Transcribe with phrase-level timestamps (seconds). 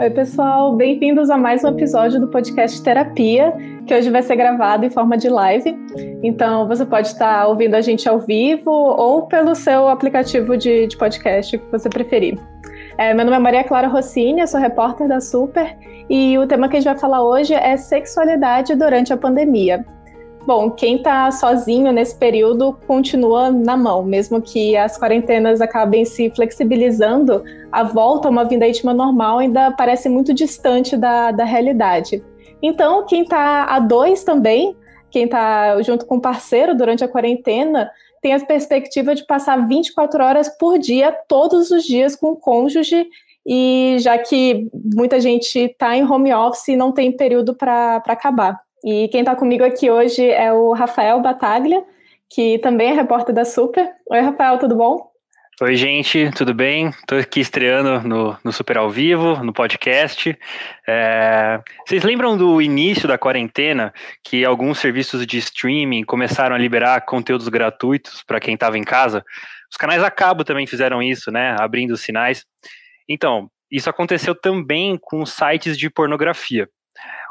[0.00, 3.52] Oi, pessoal, bem-vindos a mais um episódio do podcast Terapia,
[3.86, 5.76] que hoje vai ser gravado em forma de live.
[6.22, 10.96] Então, você pode estar ouvindo a gente ao vivo ou pelo seu aplicativo de, de
[10.96, 12.38] podcast, que você preferir.
[12.96, 15.76] É, meu nome é Maria Clara Rossini, eu sou repórter da Super
[16.08, 19.84] e o tema que a gente vai falar hoje é sexualidade durante a pandemia.
[20.46, 26.30] Bom, quem está sozinho nesse período continua na mão, mesmo que as quarentenas acabem se
[26.30, 32.24] flexibilizando, a volta a uma vida íntima normal ainda parece muito distante da, da realidade.
[32.62, 34.74] Então, quem está a dois também,
[35.10, 37.90] quem está junto com o parceiro durante a quarentena,
[38.22, 43.06] tem a perspectiva de passar 24 horas por dia, todos os dias, com o cônjuge,
[43.46, 48.60] e já que muita gente está em home office e não tem período para acabar.
[48.84, 51.84] E quem está comigo aqui hoje é o Rafael Bataglia,
[52.28, 53.90] que também é repórter da Super.
[54.10, 55.10] Oi, Rafael, tudo bom?
[55.60, 56.88] Oi, gente, tudo bem?
[56.88, 60.34] Estou aqui estreando no, no, Super ao Vivo, no podcast.
[60.88, 61.60] É...
[61.86, 63.92] Vocês lembram do início da quarentena,
[64.24, 69.22] que alguns serviços de streaming começaram a liberar conteúdos gratuitos para quem estava em casa?
[69.70, 71.54] Os canais a cabo também fizeram isso, né?
[71.60, 72.46] Abrindo sinais.
[73.06, 76.66] Então, isso aconteceu também com sites de pornografia.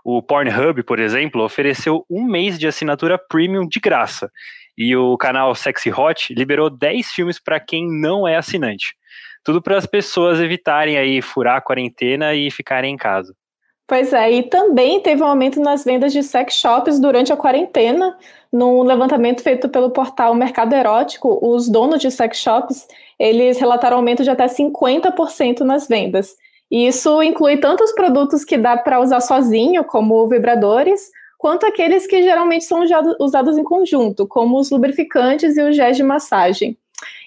[0.04, 4.32] O Pornhub, por exemplo, ofereceu um mês de assinatura premium de graça.
[4.78, 8.96] E o canal Sexy Hot liberou 10 filmes para quem não é assinante.
[9.44, 13.34] Tudo para as pessoas evitarem aí furar a quarentena e ficarem em casa.
[13.90, 18.16] Pois é, e também teve um aumento nas vendas de sex shops durante a quarentena.
[18.54, 24.24] Num levantamento feito pelo portal Mercado Erótico, os donos de sex shops, eles relataram aumento
[24.24, 26.36] de até 50% nas vendas.
[26.72, 32.06] E isso inclui tanto os produtos que dá para usar sozinho, como vibradores, quanto aqueles
[32.06, 32.84] que geralmente são
[33.20, 36.78] usados em conjunto, como os lubrificantes e os gés de massagem.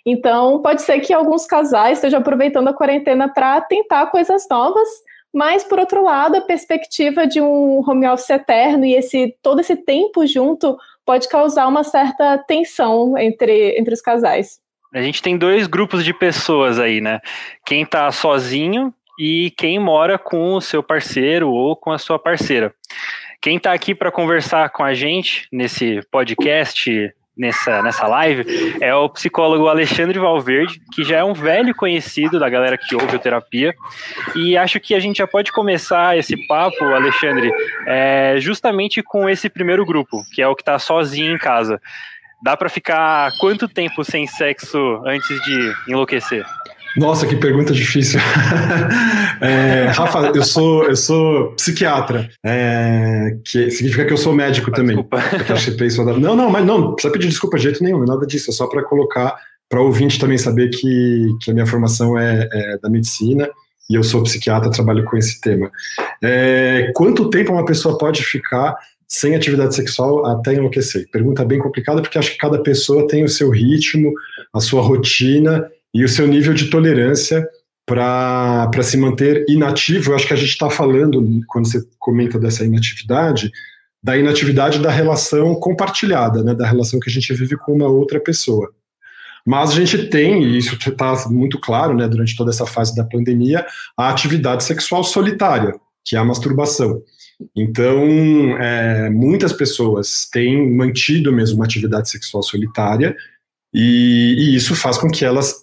[0.05, 4.89] Então, pode ser que alguns casais estejam aproveitando a quarentena para tentar coisas novas,
[5.33, 9.77] mas, por outro lado, a perspectiva de um home office eterno e esse todo esse
[9.77, 14.61] tempo junto pode causar uma certa tensão entre, entre os casais.
[14.93, 17.21] A gente tem dois grupos de pessoas aí, né?
[17.65, 18.93] Quem está sozinho
[19.25, 22.75] e quem mora com o seu parceiro ou com a sua parceira.
[23.41, 28.45] Quem está aqui para conversar com a gente nesse podcast, nessa, nessa live,
[28.81, 33.17] é o psicólogo Alexandre Valverde, que já é um velho conhecido da galera que ouve
[33.21, 33.73] terapia.
[34.35, 37.53] E acho que a gente já pode começar esse papo, Alexandre,
[37.87, 41.81] é, justamente com esse primeiro grupo, que é o que está sozinho em casa.
[42.43, 46.45] Dá para ficar quanto tempo sem sexo antes de enlouquecer?
[46.97, 48.21] Nossa, que pergunta difícil.
[49.41, 54.75] é, Rafa, eu sou, eu sou psiquiatra, é, que significa que eu sou médico ah,
[54.75, 54.97] também.
[54.97, 55.21] Desculpa.
[56.19, 58.67] Não, não, mas não, não precisa pedir desculpa de jeito nenhum, nada disso, é só
[58.67, 59.35] para colocar,
[59.69, 63.49] para o ouvinte também saber que, que a minha formação é, é, da medicina
[63.91, 65.71] e eu sou psiquiatra, trabalho com esse tema.
[66.23, 68.75] É, quanto tempo uma pessoa pode ficar
[69.07, 71.07] sem atividade sexual até enlouquecer?
[71.11, 74.13] Pergunta bem complicada, porque acho que cada pessoa tem o seu ritmo,
[74.55, 77.47] a sua rotina e o seu nível de tolerância
[77.87, 80.11] para se manter inativo.
[80.11, 83.51] Eu acho que a gente está falando, quando você comenta dessa inatividade,
[84.03, 88.19] da inatividade da relação compartilhada, né, da relação que a gente vive com uma outra
[88.19, 88.73] pessoa.
[89.45, 93.05] Mas a gente tem, e isso está muito claro né, durante toda essa fase da
[93.05, 93.67] pandemia,
[93.97, 95.75] a atividade sexual solitária,
[96.05, 97.03] que é a masturbação.
[97.57, 98.07] Então,
[98.59, 103.17] é, muitas pessoas têm mantido mesmo uma atividade sexual solitária,
[103.75, 105.55] e, e isso faz com que elas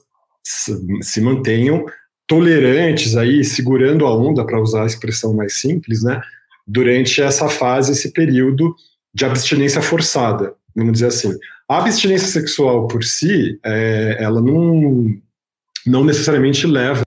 [0.44, 1.86] se mantenham
[2.28, 6.22] tolerantes aí, segurando a onda, para usar a expressão mais simples, né,
[6.68, 8.76] durante essa fase, esse período
[9.14, 11.36] de abstinência forçada, vamos dizer assim.
[11.68, 15.06] A abstinência sexual por si, é, ela não,
[15.86, 17.02] não necessariamente leva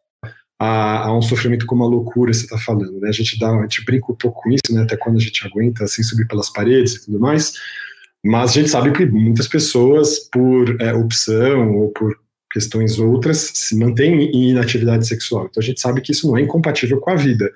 [0.58, 3.08] a, a, um sofrimento como a loucura você está falando, né?
[3.08, 4.82] A gente dá, a gente brinca um pouco com isso, né?
[4.82, 7.54] Até quando a gente aguenta assim subir pelas paredes e tudo mais.
[8.24, 12.16] Mas a gente sabe que muitas pessoas, por é, opção ou por
[12.52, 15.46] questões outras, se mantêm em inatividade sexual.
[15.50, 17.50] Então a gente sabe que isso não é incompatível com a vida.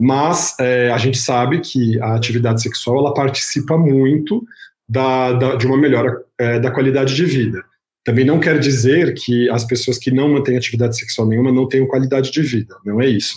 [0.00, 4.44] Mas é, a gente sabe que a atividade sexual ela participa muito
[4.88, 7.62] da, da de uma melhora é, da qualidade de vida.
[8.04, 11.86] Também não quer dizer que as pessoas que não mantêm atividade sexual nenhuma não tenham
[11.86, 13.36] qualidade de vida, não é isso.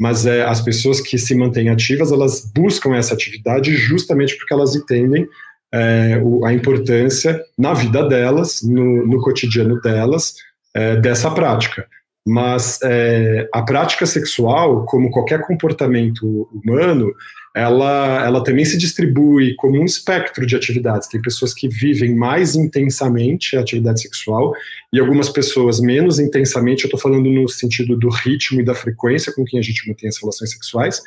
[0.00, 4.74] Mas é, as pessoas que se mantêm ativas, elas buscam essa atividade justamente porque elas
[4.74, 5.28] entendem
[5.72, 10.34] é, o, a importância na vida delas, no, no cotidiano delas,
[10.76, 11.86] é, dessa prática.
[12.28, 17.14] mas é, a prática sexual, como qualquer comportamento humano,
[17.54, 21.08] ela, ela também se distribui como um espectro de atividades.
[21.08, 24.52] Tem pessoas que vivem mais intensamente a atividade sexual
[24.92, 26.82] e algumas pessoas menos intensamente.
[26.82, 30.08] Eu estou falando no sentido do ritmo e da frequência com quem a gente mantém
[30.08, 31.00] as relações sexuais.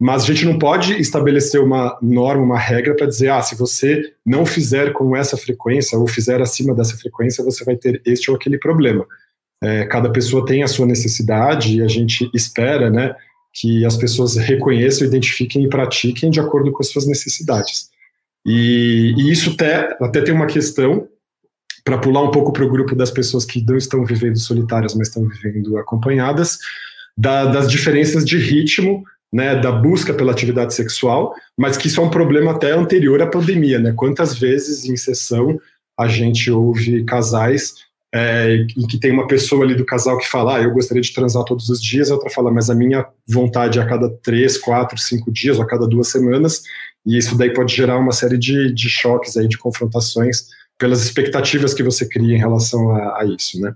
[0.00, 4.14] Mas a gente não pode estabelecer uma norma, uma regra para dizer, ah, se você
[4.24, 8.36] não fizer com essa frequência ou fizer acima dessa frequência, você vai ter este ou
[8.36, 9.06] aquele problema.
[9.62, 13.14] É, cada pessoa tem a sua necessidade e a gente espera, né,
[13.52, 17.90] que as pessoas reconheçam, identifiquem e pratiquem de acordo com as suas necessidades.
[18.46, 21.06] E, e isso até, até tem uma questão
[21.84, 25.08] para pular um pouco para o grupo das pessoas que não estão vivendo solitárias, mas
[25.08, 26.58] estão vivendo acompanhadas,
[27.18, 32.04] da, das diferenças de ritmo né, da busca pela atividade sexual, mas que isso é
[32.04, 33.92] um problema até anterior à pandemia, né?
[33.96, 35.58] Quantas vezes em sessão
[35.98, 37.74] a gente ouve casais
[38.12, 41.12] é, em que tem uma pessoa ali do casal que fala, ah, eu gostaria de
[41.12, 44.58] transar todos os dias, a outra fala, mas a minha vontade é a cada três,
[44.58, 46.62] quatro, cinco dias, ou a cada duas semanas,
[47.06, 50.46] e isso daí pode gerar uma série de, de choques aí, de confrontações
[50.80, 53.74] pelas expectativas que você cria em relação a, a, isso, né?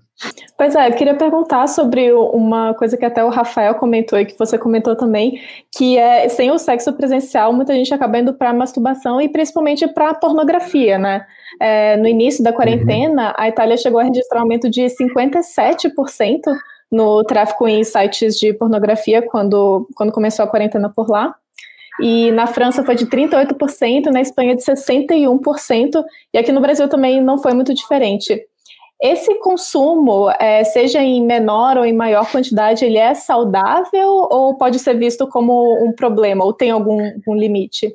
[0.56, 4.38] Pois é, eu queria perguntar sobre uma coisa que até o Rafael comentou e que
[4.38, 5.38] você comentou também,
[5.76, 10.14] que é sem o sexo presencial, muita gente acaba indo para masturbação e principalmente para
[10.14, 11.26] pornografia, né?
[11.60, 13.34] É, no início da quarentena, uhum.
[13.36, 16.40] a Itália chegou a registrar um aumento de 57%
[16.90, 21.34] no tráfico em sites de pornografia quando, quando começou a quarentena por lá
[22.00, 26.02] e na França foi de 38%, na Espanha de 61%,
[26.32, 28.40] e aqui no Brasil também não foi muito diferente.
[29.02, 34.78] Esse consumo, é, seja em menor ou em maior quantidade, ele é saudável ou pode
[34.78, 37.92] ser visto como um problema, ou tem algum, algum limite?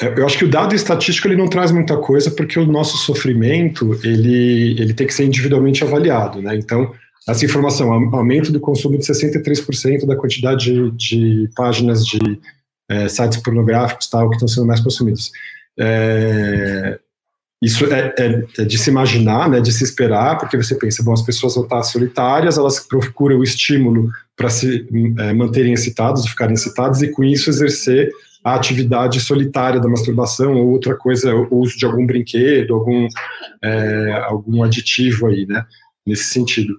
[0.00, 2.98] É, eu acho que o dado estatístico ele não traz muita coisa porque o nosso
[2.98, 6.54] sofrimento ele, ele tem que ser individualmente avaliado, né?
[6.54, 6.92] Então,
[7.26, 12.18] essa informação, aumento do consumo de 63% da quantidade de, de páginas de
[12.88, 15.30] é, sites pornográficos tal, que estão sendo mais consumidos.
[15.78, 16.98] É,
[17.62, 21.12] isso é, é, é, de se imaginar, né, de se esperar, porque você pensa, bom,
[21.12, 24.86] as pessoas vão estar solitárias, elas procuram o estímulo para se
[25.18, 28.10] é, manterem excitados, ficarem excitados, e com isso exercer
[28.44, 33.08] a atividade solitária da masturbação ou outra coisa, o uso de algum brinquedo, algum,
[33.62, 35.64] é, algum aditivo aí, né,
[36.06, 36.76] nesse sentido.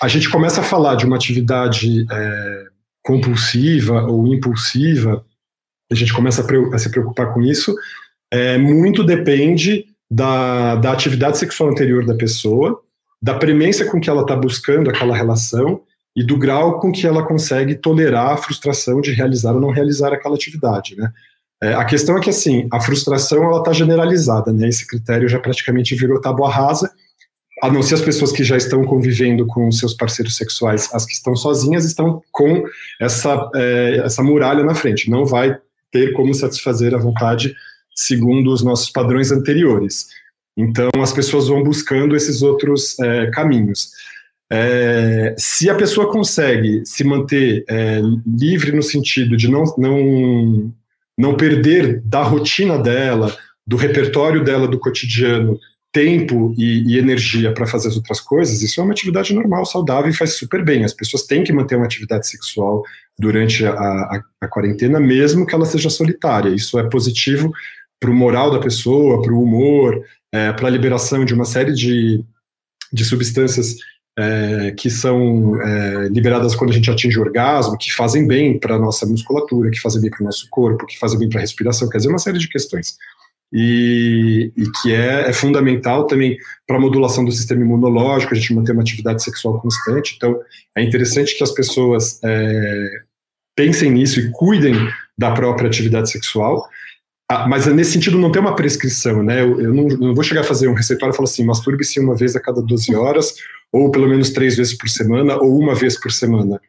[0.00, 2.06] A gente começa a falar de uma atividade
[3.02, 5.24] compulsiva ou impulsiva,
[5.90, 7.74] a gente começa a, se preocupar com isso,
[8.32, 12.80] é, muito depende da, da atividade sexual anterior da pessoa,
[13.20, 15.82] da premência com que ela está buscando aquela relação
[16.14, 20.12] e do grau com que ela consegue tolerar a frustração de realizar ou não realizar
[20.12, 21.10] aquela atividade, né?
[21.62, 24.68] É, a questão é que, assim, a frustração, ela está generalizada, né?
[24.68, 26.90] Esse critério já praticamente virou tábua rasa,
[27.62, 31.12] a não ser as pessoas que já estão convivendo com seus parceiros sexuais, as que
[31.12, 32.64] estão sozinhas estão com
[33.00, 35.56] essa, é, essa muralha na frente, não vai
[35.92, 37.54] ter como satisfazer a vontade
[37.94, 40.08] segundo os nossos padrões anteriores.
[40.56, 43.92] Então, as pessoas vão buscando esses outros é, caminhos.
[44.50, 50.74] É, se a pessoa consegue se manter é, livre no sentido de não, não,
[51.16, 55.60] não perder da rotina dela, do repertório dela do cotidiano,
[55.92, 60.10] tempo e, e energia para fazer as outras coisas, isso é uma atividade normal, saudável
[60.10, 60.84] e faz super bem.
[60.84, 62.82] As pessoas têm que manter uma atividade sexual
[63.18, 66.48] durante a, a, a quarentena, mesmo que ela seja solitária.
[66.48, 67.52] Isso é positivo
[68.00, 70.02] para o moral da pessoa, para o humor,
[70.32, 72.24] é, para a liberação de uma série de,
[72.90, 73.76] de substâncias
[74.18, 78.76] é, que são é, liberadas quando a gente atinge o orgasmo, que fazem bem para
[78.76, 81.42] a nossa musculatura, que fazem bem para o nosso corpo, que fazem bem para a
[81.42, 82.96] respiração, quer dizer, uma série de questões
[83.52, 88.54] e, e que é, é, fundamental também para a modulação do sistema imunológico, a gente
[88.54, 90.14] manter uma atividade sexual constante.
[90.16, 90.40] Então,
[90.74, 92.90] é interessante que as pessoas é,
[93.54, 94.74] pensem nisso e cuidem
[95.18, 96.66] da própria atividade sexual.
[97.30, 99.42] Ah, mas nesse sentido não tem uma prescrição, né?
[99.42, 102.16] Eu, eu não, não, vou chegar a fazer um receituário e falar assim, masturbe-se uma
[102.16, 103.34] vez a cada 12 horas,
[103.70, 106.60] ou pelo menos três vezes por semana, ou uma vez por semana.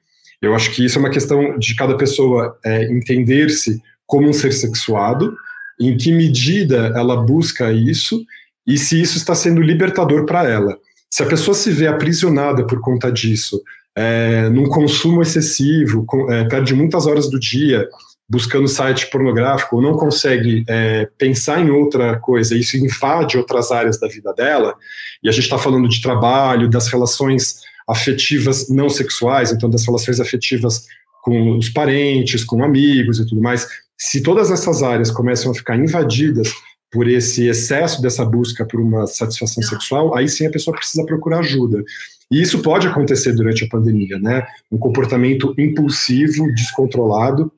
[0.42, 4.52] Eu acho que isso é uma questão de cada pessoa é, entender-se como um ser
[4.52, 5.36] sexuado,
[5.80, 8.24] em que medida ela busca isso
[8.66, 10.78] e se isso está sendo libertador para ela.
[11.10, 13.62] Se a pessoa se vê aprisionada por conta disso,
[13.96, 17.88] é, num consumo excessivo, com, é, perde muitas horas do dia
[18.30, 24.00] buscando site pornográfico, ou não consegue é, pensar em outra coisa, isso invade outras áreas
[24.00, 24.76] da vida dela,
[25.22, 30.20] e a gente está falando de trabalho, das relações afetivas não sexuais, então das relações
[30.20, 30.88] afetivas
[31.22, 33.68] com os parentes, com amigos e tudo mais,
[34.06, 36.52] se todas essas áreas começam a ficar invadidas
[36.92, 41.40] por esse excesso dessa busca por uma satisfação sexual, aí sim a pessoa precisa procurar
[41.40, 41.82] ajuda.
[42.30, 44.46] E isso pode acontecer durante a pandemia, né?
[44.70, 47.50] Um comportamento impulsivo, descontrolado,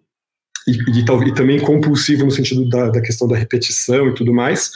[0.67, 4.71] e, e, e também compulsivo no sentido da, da, questão da repetição e tudo mais,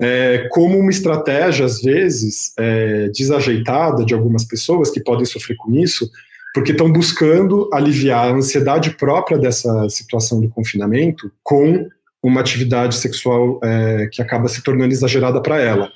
[0.00, 5.72] é, como uma estratégia, às vezes, é, desajeitada de algumas pessoas que podem sofrer com
[5.72, 6.10] isso,
[6.56, 11.86] porque estão buscando aliviar a ansiedade própria dessa situação do confinamento com
[12.22, 15.92] uma atividade sexual é, que acaba se tornando exagerada para ela.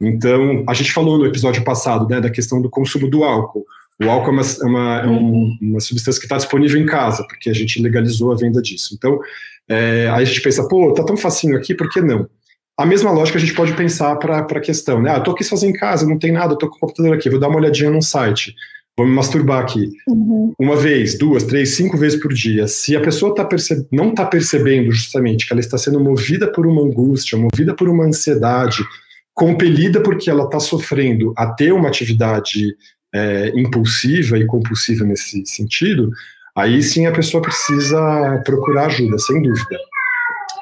[0.00, 3.64] Então, a gente falou no episódio passado né, da questão do consumo do álcool.
[4.02, 7.24] O álcool é uma, é uma, é um, uma substância que está disponível em casa,
[7.28, 8.96] porque a gente legalizou a venda disso.
[8.98, 9.20] Então,
[9.68, 12.28] é, aí a gente pensa, pô, tá tão facinho aqui, por que não?
[12.76, 15.12] A mesma lógica a gente pode pensar para a questão, né?
[15.12, 17.30] Ah, eu tô aqui sozinho em casa, não tem nada, tô com o computador aqui,
[17.30, 18.52] vou dar uma olhadinha num site,
[19.02, 19.90] vou me masturbar aqui.
[20.08, 20.54] Uhum.
[20.58, 22.66] Uma vez, duas, três, cinco vezes por dia.
[22.66, 23.86] Se a pessoa tá perce...
[23.90, 28.04] não está percebendo justamente que ela está sendo movida por uma angústia, movida por uma
[28.04, 28.82] ansiedade,
[29.34, 32.76] compelida porque ela está sofrendo a ter uma atividade
[33.14, 36.10] é, impulsiva e compulsiva nesse sentido,
[36.56, 39.78] aí sim a pessoa precisa procurar ajuda, sem dúvida.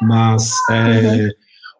[0.02, 1.28] Mas é,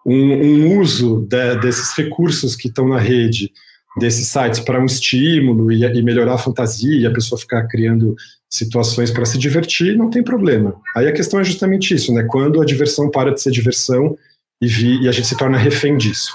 [0.05, 0.14] uhum.
[0.14, 3.50] um, um, uso de, desses recursos que estão na rede,
[3.99, 8.14] desses sites para um estímulo e, e, melhorar a fantasia, e a pessoa ficar criando
[8.49, 10.75] situações para se divertir, não tem problema.
[10.97, 12.25] Aí a questão é justamente isso, né?
[12.28, 14.16] Quando a diversão para de ser diversão
[14.62, 16.32] e, vi, e a gente se torna refém disso.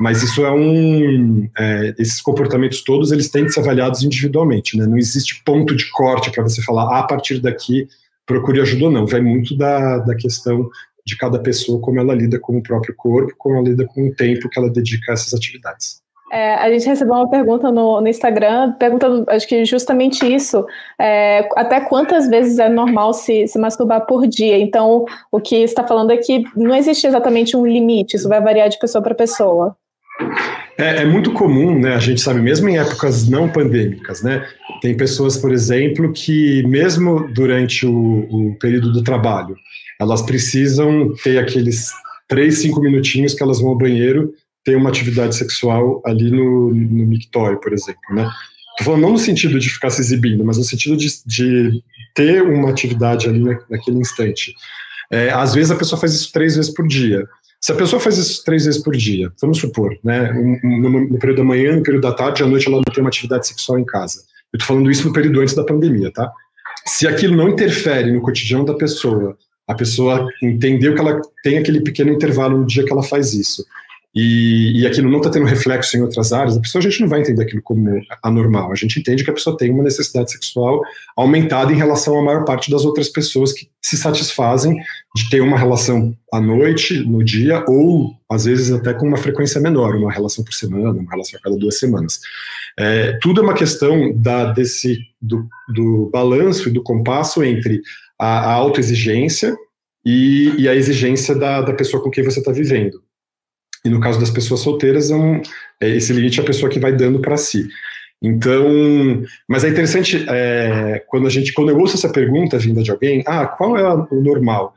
[0.00, 1.48] Mas isso é um.
[1.56, 4.86] É, esses comportamentos todos eles têm que ser avaliados individualmente, né?
[4.86, 7.88] Não existe ponto de corte para você falar ah, a partir daqui
[8.26, 9.06] procure ajuda ou não.
[9.06, 10.68] Vai muito da, da questão
[11.06, 14.14] de cada pessoa, como ela lida com o próprio corpo, como ela lida com o
[14.14, 16.02] tempo que ela dedica a essas atividades.
[16.32, 20.66] É, a gente recebeu uma pergunta no, no, Instagram, perguntando, acho que justamente isso,
[20.98, 24.58] é, até quantas vezes é normal se, se masturbar por dia?
[24.58, 28.68] Então, o que está falando é que não existe exatamente um limite, isso vai variar
[28.68, 29.76] de pessoa para pessoa.
[30.78, 31.94] É, é, muito comum, né?
[31.94, 34.46] A gente sabe, mesmo em épocas não pandêmicas, né?
[34.82, 39.56] Tem pessoas, por exemplo, que mesmo durante o, o período do trabalho,
[40.00, 41.90] elas precisam ter aqueles
[42.28, 44.32] três, cinco minutinhos que elas vão ao banheiro,
[44.66, 48.28] ter uma atividade sexual ali no, no mictório, por exemplo, né?
[48.76, 51.82] Tô falando não no sentido de ficar se exibindo, mas no sentido de, de
[52.12, 54.52] ter uma atividade ali naquele instante.
[55.10, 57.24] É, às vezes a pessoa faz isso três vezes por dia.
[57.60, 60.32] Se a pessoa faz isso três vezes por dia, vamos supor, né,
[60.62, 63.08] no, no, período da manhã, no período da tarde, à noite ela não tem uma
[63.08, 64.24] atividade sexual em casa.
[64.52, 66.30] Eu estou falando isso no período antes da pandemia, tá?
[66.84, 71.80] Se aquilo não interfere no cotidiano da pessoa, a pessoa entendeu que ela tem aquele
[71.80, 73.64] pequeno intervalo no dia que ela faz isso,
[74.18, 77.08] e, e aquilo não está tendo reflexo em outras áreas, a pessoa a gente não
[77.08, 78.72] vai entender aquilo como anormal.
[78.72, 80.80] A gente entende que a pessoa tem uma necessidade sexual
[81.14, 84.74] aumentada em relação à maior parte das outras pessoas que se satisfazem
[85.14, 89.60] de ter uma relação à noite, no dia, ou às vezes até com uma frequência
[89.60, 92.18] menor, uma relação por semana, uma relação a cada duas semanas.
[92.78, 97.82] É, tudo é uma questão da, desse, do, do balanço e do compasso entre
[98.18, 99.54] a, a autoexigência
[100.02, 103.04] e, e a exigência da, da pessoa com quem você está vivendo.
[103.84, 105.40] E no caso das pessoas solteiras, é um,
[105.80, 107.68] é esse limite é a pessoa que vai dando para si.
[108.22, 112.90] Então, mas é interessante é, quando a gente, quando eu ouço essa pergunta vinda de
[112.90, 114.74] alguém, ah, qual é o normal?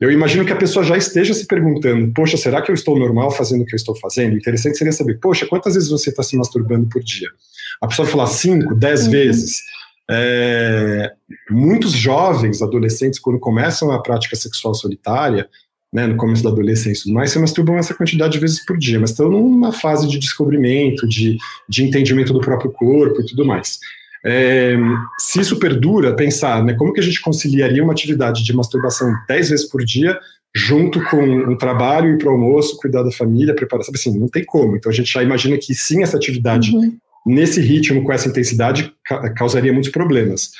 [0.00, 3.30] Eu imagino que a pessoa já esteja se perguntando, poxa, será que eu estou normal
[3.30, 4.32] fazendo o que eu estou fazendo?
[4.32, 7.28] O interessante seria saber, poxa, quantas vezes você está se masturbando por dia?
[7.82, 9.10] A pessoa falar cinco, dez uhum.
[9.10, 9.60] vezes.
[10.10, 11.12] É,
[11.50, 15.48] muitos jovens, adolescentes, quando começam a prática sexual solitária,
[15.92, 18.78] né, no começo da adolescência e tudo mais, se masturbam essa quantidade de vezes por
[18.78, 21.36] dia, mas estão numa fase de descobrimento, de,
[21.68, 23.78] de entendimento do próprio corpo e tudo mais.
[24.24, 24.76] É,
[25.18, 29.50] se isso perdura, pensar, né, como que a gente conciliaria uma atividade de masturbação 10
[29.50, 30.18] vezes por dia
[30.54, 34.28] junto com um trabalho, ir para o almoço, cuidar da família, preparar, sabe assim, não
[34.28, 34.76] tem como.
[34.76, 36.96] Então a gente já imagina que sim, essa atividade uhum.
[37.24, 40.50] nesse ritmo, com essa intensidade, ca causaria muitos problemas.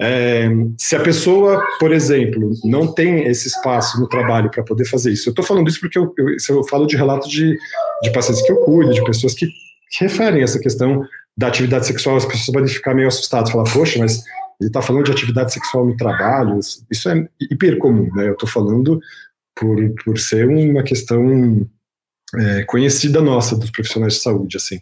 [0.00, 0.48] É,
[0.78, 5.28] se a pessoa, por exemplo, não tem esse espaço no trabalho para poder fazer isso,
[5.28, 7.56] eu estou falando isso porque eu, eu, eu falo de relatos de,
[8.02, 11.02] de pacientes que eu cuido, de pessoas que, que referem essa questão
[11.36, 14.22] da atividade sexual, as pessoas podem ficar meio assustadas, falar, poxa, mas
[14.60, 16.58] ele está falando de atividade sexual no trabalho,
[16.90, 18.28] isso é hiper comum, né?
[18.28, 19.00] Eu estou falando
[19.54, 21.66] por, por ser uma questão
[22.34, 24.80] é, conhecida nossa dos profissionais de saúde, assim.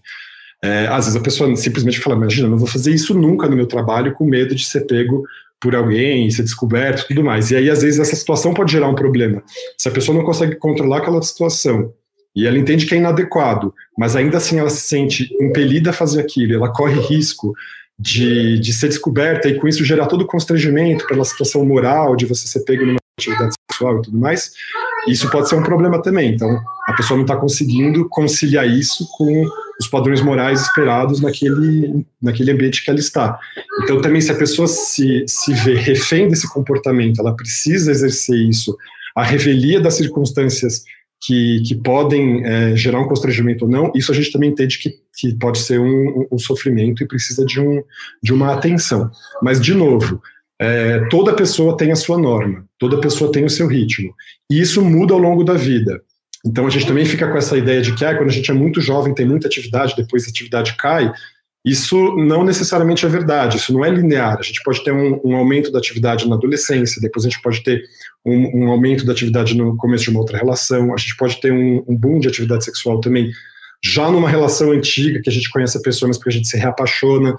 [0.64, 3.66] É, às vezes a pessoa simplesmente fala, imagina, não vou fazer isso nunca no meu
[3.66, 5.22] trabalho com medo de ser pego
[5.60, 7.50] por alguém, ser descoberto tudo mais.
[7.50, 9.42] E aí, às vezes, essa situação pode gerar um problema.
[9.76, 11.92] Se a pessoa não consegue controlar aquela situação
[12.34, 16.18] e ela entende que é inadequado, mas ainda assim ela se sente impelida a fazer
[16.22, 17.54] aquilo, ela corre risco
[17.98, 22.24] de, de ser descoberta e com isso gerar todo o constrangimento pela situação moral de
[22.24, 24.52] você ser pego numa atividade sexual e tudo mais,
[25.06, 26.34] Isso pode ser um problema também.
[26.34, 29.46] Então, a pessoa não está conseguindo conciliar isso com
[29.78, 33.38] os padrões morais esperados naquele, naquele ambiente que ela está.
[33.82, 38.76] Então, também, se a pessoa se, se vê refém desse comportamento, ela precisa exercer isso,
[39.14, 40.82] a revelia das circunstâncias
[41.20, 44.90] que, que podem é, gerar um constrangimento ou não, isso a gente também entende que,
[45.16, 47.82] que pode ser um, um sofrimento e precisa de, um,
[48.22, 49.10] de uma atenção.
[49.42, 50.20] Mas, de novo,
[50.64, 54.14] é, toda pessoa tem a sua norma, toda pessoa tem o seu ritmo.
[54.50, 56.00] E isso muda ao longo da vida.
[56.46, 58.54] Então a gente também fica com essa ideia de que ah, quando a gente é
[58.54, 61.12] muito jovem, tem muita atividade, depois a atividade cai.
[61.64, 64.36] Isso não necessariamente é verdade, isso não é linear.
[64.38, 67.62] A gente pode ter um, um aumento da atividade na adolescência, depois a gente pode
[67.62, 67.82] ter
[68.24, 71.52] um, um, aumento da atividade no começo de uma outra relação, a gente pode ter
[71.52, 73.30] um, um boom de atividade sexual também
[73.82, 76.56] já numa relação antiga, que a gente conhece a pessoa, mas porque a gente se
[76.56, 77.36] reapaixona.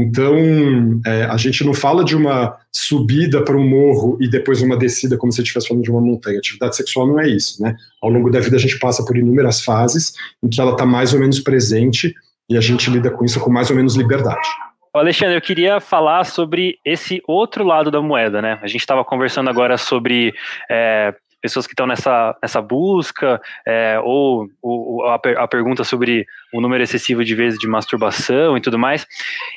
[0.00, 4.76] Então, é, a gente não fala de uma subida para um morro e depois uma
[4.76, 6.38] descida, como se estivesse falando de uma montanha.
[6.38, 7.74] Atividade sexual não é isso, né?
[8.00, 11.12] Ao longo da vida, a gente passa por inúmeras fases em que ela está mais
[11.12, 12.14] ou menos presente
[12.48, 14.48] e a gente lida com isso com mais ou menos liberdade.
[14.94, 18.58] Alexandre, eu queria falar sobre esse outro lado da moeda, né?
[18.62, 20.32] A gente estava conversando agora sobre
[20.70, 26.60] é, pessoas que estão nessa, nessa busca, é, ou, ou a, a, pergunta sobre o
[26.60, 29.06] número excessivo de vezes de masturbação e tudo mais.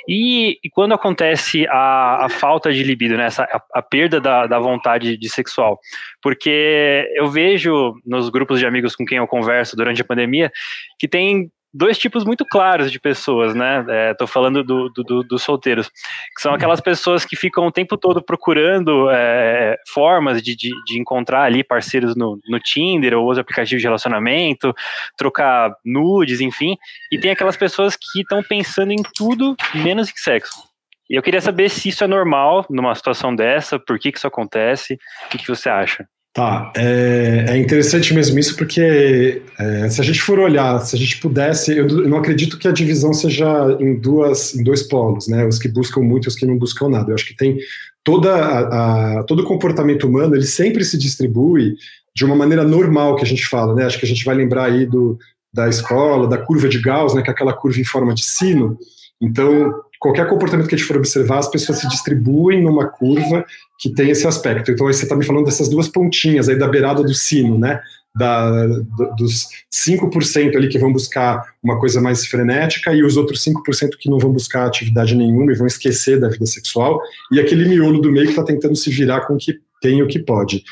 [0.08, 4.48] E, e quando acontece a, a, falta de libido, né, essa, a, a perda da,
[4.48, 5.80] da vontade de sexual?
[6.22, 10.52] Porque eu vejo nos grupos de amigos com quem eu converso durante a pandemia
[11.00, 13.80] que tem dois tipos muito claros de pessoas, né?
[14.12, 17.72] Estou é, falando dos do, do, do solteiros, que são aquelas pessoas que ficam o
[17.72, 23.24] tempo todo procurando é, formas de, de, de, encontrar ali parceiros no, no Tinder ou
[23.24, 24.74] outros aplicativos de relacionamento,
[25.18, 26.78] trocar nudes, enfim.
[27.12, 30.72] E tem aquelas pessoas que estão pensando em tudo menos em sexo.
[31.10, 34.28] E eu queria saber se isso é normal numa situação dessa, por que, que isso
[34.28, 36.08] acontece, o que, que você acha?
[36.34, 41.00] Tá, é, é, interessante mesmo isso, porque é, se a gente for olhar, se a
[41.00, 43.46] gente pudesse, eu, não acredito que a divisão seja
[43.82, 45.46] em duas, em dois polos, né?
[45.46, 47.12] Os que buscam muito e os que não buscam nada.
[47.12, 47.58] Eu acho que tem
[48.02, 51.76] toda a, a, todo o comportamento humano, ele sempre se distribui
[52.16, 53.86] de uma maneira normal que a gente fala, né?
[53.86, 55.20] Acho que a gente vai lembrar aí do,
[55.54, 57.22] da escola, da curva de Gauss, né?
[57.22, 58.78] Que é aquela curva em forma de sino.
[59.22, 63.46] Então, qualquer comportamento que a gente for observar, as pessoas se distribuem numa curva
[63.79, 64.72] que tem esse aspecto.
[64.72, 67.79] Então, aí você está me falando dessas duas pontinhas aí da beirada do sino, né?
[68.14, 73.46] Da, do, dos 5% ali que vão buscar uma coisa mais frenética e os outros
[73.46, 77.00] 5% que não vão buscar atividade nenhuma e vão esquecer da vida sexual,
[77.31, 80.07] e aquele miolo do meio que está tentando se virar com o que tem o
[80.07, 80.64] que pode.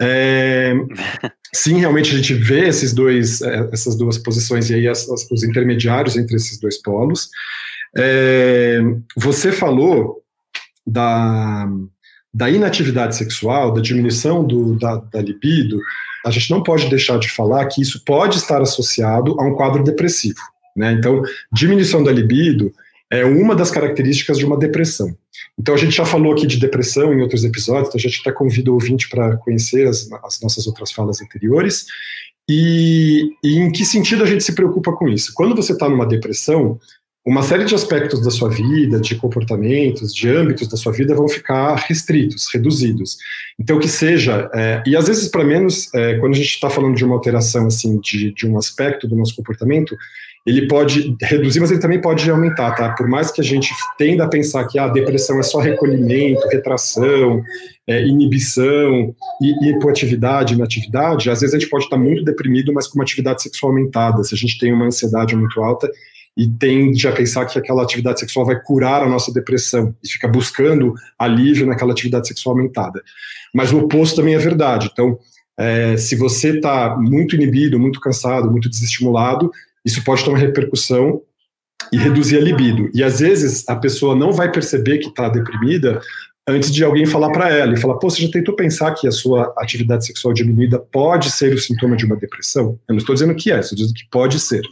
[0.00, 0.74] É,
[1.52, 5.28] sim, realmente a gente vê esses dois, é, essas duas posições e aí as, as,
[5.30, 7.30] os intermediários entre esses dois polos.
[7.96, 8.80] É,
[9.16, 10.22] você falou
[10.86, 11.68] da,
[12.32, 15.80] da inatividade sexual, da diminuição do, da, da libido.
[16.24, 19.82] A gente não pode deixar de falar que isso pode estar associado a um quadro
[19.82, 20.40] depressivo.
[20.76, 20.92] Né?
[20.92, 22.72] Então, diminuição da libido
[23.10, 25.16] é uma das características de uma depressão.
[25.58, 28.32] Então, a gente já falou aqui de depressão em outros episódios, então a gente até
[28.32, 31.86] convida o ouvinte para conhecer as, as, nossas outras falas anteriores.
[32.48, 35.32] E, e em que sentido a gente se preocupa com isso?
[35.34, 36.78] Quando você está numa depressão,
[37.26, 41.28] uma série de aspectos da sua vida, de comportamentos, de âmbitos da sua vida vão
[41.28, 43.18] ficar restritos, reduzidos.
[43.58, 46.94] Então, que seja, é, e às vezes para menos, é, quando a gente está falando
[46.94, 49.96] de uma alteração assim, de, de um aspecto do nosso comportamento,
[50.46, 52.90] ele pode reduzir, mas ele também pode aumentar, tá?
[52.90, 56.46] Por mais que a gente tenda a pensar que a ah, depressão é só recolhimento,
[56.46, 57.42] retração,
[57.88, 59.12] é, inibição
[59.42, 63.42] e hipoatividade, inatividade, às vezes a gente pode estar muito deprimido, mas com uma atividade
[63.42, 64.22] sexual aumentada.
[64.22, 65.90] Se a gente tem uma ansiedade muito alta,
[66.36, 70.28] e tende a pensar que aquela atividade sexual vai curar a nossa depressão e fica
[70.28, 73.02] buscando alívio naquela atividade sexual aumentada.
[73.54, 74.90] Mas o oposto também é verdade.
[74.92, 75.18] Então,
[75.58, 79.50] é, se você está muito inibido, muito cansado, muito desestimulado,
[79.84, 81.22] isso pode ter uma repercussão
[81.92, 82.90] e reduzir a libido.
[82.92, 86.00] E às vezes a pessoa não vai perceber que está deprimida
[86.46, 89.12] antes de alguém falar para ela e falar: Pô, você já tentou pensar que a
[89.12, 92.78] sua atividade sexual diminuída pode ser o sintoma de uma depressão?
[92.88, 94.62] Eu não estou dizendo que é, estou dizendo que pode ser.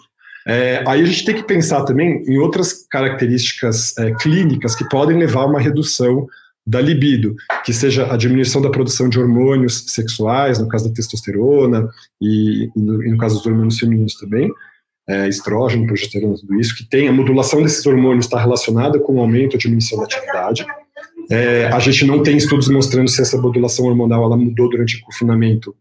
[0.46, 5.18] É, aí a gente tem que pensar também em outras características é, clínicas que podem
[5.18, 6.26] levar a uma redução
[6.66, 11.88] da libido, que seja a diminuição da produção de hormônios sexuais, no caso da testosterona,
[12.20, 14.50] e, e, no, e no, caso dos hormônios femininos também,
[15.07, 19.20] é, estrógeno, progesterona, tudo isso, que tem a modulação desses hormônios está relacionada com o
[19.20, 20.64] aumento ou diminuição da atividade.
[21.30, 25.00] É, a gente não tem estudos mostrando se essa modulação hormonal ela mudou durante o
[25.02, 25.74] confinamento,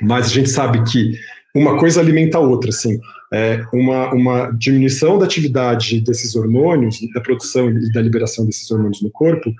[0.00, 1.18] mas a gente sabe que
[1.54, 2.98] uma coisa alimenta a outra, assim
[3.32, 9.00] é, uma, uma diminuição da atividade desses hormônios, da produção e da liberação desses hormônios
[9.00, 9.52] no corpo,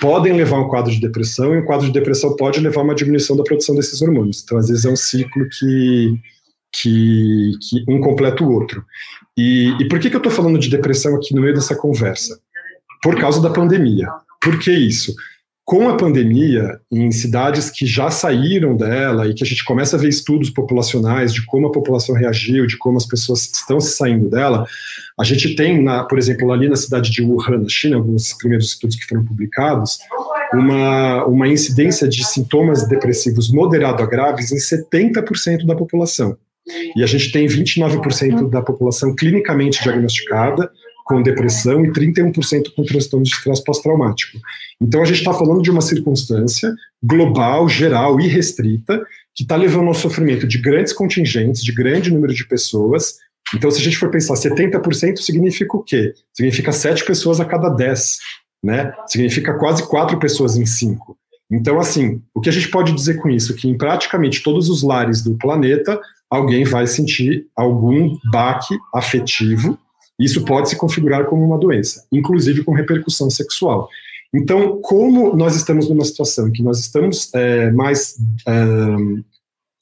[0.00, 2.84] podem levar a um quadro de depressão, e um quadro de depressão pode levar a
[2.84, 4.42] uma diminuição da produção desses hormônios.
[4.44, 6.20] Então, às vezes, é um ciclo que,
[6.72, 8.84] que, que um completa o outro.
[9.36, 12.38] E, e por que, que eu estou falando de depressão aqui no meio dessa conversa?
[13.02, 14.08] Por causa da pandemia.
[14.40, 15.12] Por que isso?
[15.66, 19.98] Com a pandemia, em cidades que já saíram dela e que a gente começa a
[19.98, 24.30] ver estudos populacionais de como a população reagiu, de como as pessoas estão se saindo
[24.30, 24.64] dela,
[25.18, 28.68] a gente tem, na, por exemplo, ali na cidade de Wuhan, na China, alguns primeiros
[28.68, 29.98] estudos que foram publicados,
[30.54, 36.36] uma, uma incidência de sintomas depressivos moderado a graves em 70% da população.
[36.94, 40.70] E a gente tem 29% da população clinicamente diagnosticada,
[41.06, 44.38] com depressão e 31% com transtorno de estresse pós-traumático.
[44.82, 49.00] Então a gente está falando de uma circunstância global, geral e restrita,
[49.32, 53.18] que está levando ao sofrimento de grandes contingentes, de grande número de pessoas.
[53.54, 56.12] Então, se a gente for pensar 70% significa o quê?
[56.34, 58.18] Significa 7 pessoas a cada 10,
[58.64, 58.92] né?
[59.06, 61.16] Significa quase 4 pessoas em 5.
[61.52, 63.54] Então, assim, o que a gente pode dizer com isso?
[63.54, 69.78] Que em praticamente todos os lares do planeta, alguém vai sentir algum baque afetivo
[70.18, 73.88] isso pode se configurar como uma doença, inclusive com repercussão sexual.
[74.34, 78.54] Então, como nós estamos numa situação em que nós estamos é, mais é,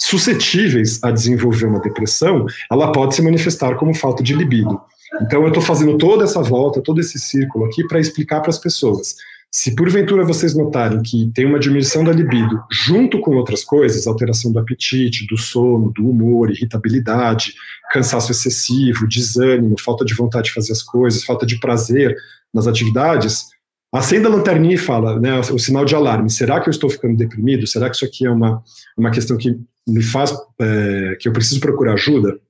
[0.01, 4.81] suscetíveis a desenvolver uma depressão, ela pode se manifestar como falta de libido.
[5.23, 8.59] Então, eu estou fazendo toda essa volta, todo esse círculo aqui para explicar para as
[8.59, 9.17] pessoas.
[9.57, 14.51] Se porventura vocês notarem que tem uma diminuição da libido junto com outras coisas, alteração
[14.51, 17.55] do apetite, do sono, do humor, irritabilidade,
[17.93, 22.17] cansaço excessivo, desânimo, falta de vontade de fazer as coisas, falta de prazer
[22.53, 23.45] nas atividades,
[23.93, 27.17] acenda a lanterninha e fala, né, o sinal de alarme, será que eu estou ficando
[27.17, 27.65] deprimido?
[27.65, 28.61] Será que isso aqui é uma,
[28.99, 32.41] uma questão que me faz, é, que eu preciso procurar ajuda?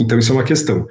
[0.00, 0.88] Então isso é uma questão.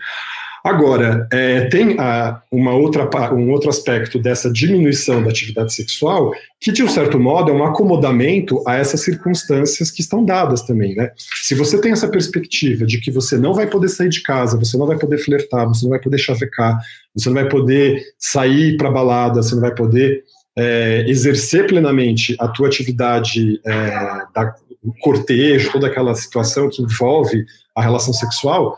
[0.64, 6.72] Agora, é, tem a, uma outra, um outro aspecto dessa diminuição da atividade sexual, que
[6.72, 11.12] de um certo modo é um acomodamento a essas circunstâncias que estão dadas também, né?
[11.44, 14.78] Se você tem essa perspectiva de que você não vai poder sair de casa, você
[14.78, 16.78] não vai poder flertar, você não vai poder chavecar,
[17.16, 20.24] você não vai poder sair para balada, você não vai poder
[20.58, 23.90] é, exercer plenamente a tua atividade é,
[24.36, 24.54] da,
[25.00, 27.46] cortejo, toda aquela situação que envolve
[27.76, 28.78] a relação sexual,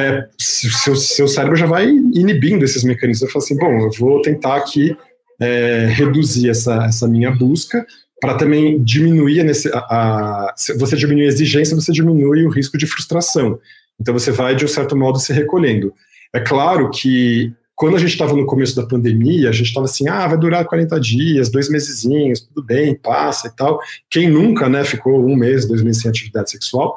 [0.00, 3.22] é, seu, seu cérebro já vai inibindo esses mecanismos.
[3.22, 4.96] Eu falo assim, bom, eu vou tentar aqui
[5.40, 7.86] é, reduzir essa, essa minha busca
[8.20, 12.86] para também diminuir a, a, a, você diminui a exigência, você diminui o risco de
[12.86, 13.58] frustração.
[13.98, 15.92] Então você vai de um certo modo se recolhendo.
[16.32, 20.06] É claro que quando a gente estava no começo da pandemia, a gente estava assim,
[20.06, 23.80] ah, vai durar 40 dias, dois mesezinhos, tudo bem, passa e tal.
[24.10, 26.94] Quem nunca, né, ficou um mês, dois meses sem atividade sexual?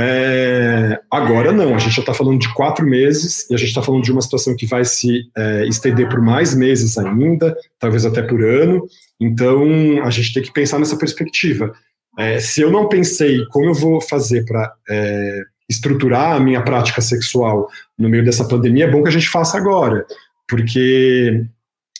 [0.00, 3.82] É, agora não, a gente já está falando de quatro meses e a gente está
[3.82, 8.22] falando de uma situação que vai se é, estender por mais meses ainda, talvez até
[8.22, 8.86] por ano.
[9.20, 9.64] Então
[10.04, 11.72] a gente tem que pensar nessa perspectiva.
[12.16, 17.00] É, se eu não pensei como eu vou fazer para é, estruturar a minha prática
[17.00, 20.06] sexual no meio dessa pandemia, é bom que a gente faça agora,
[20.48, 21.44] porque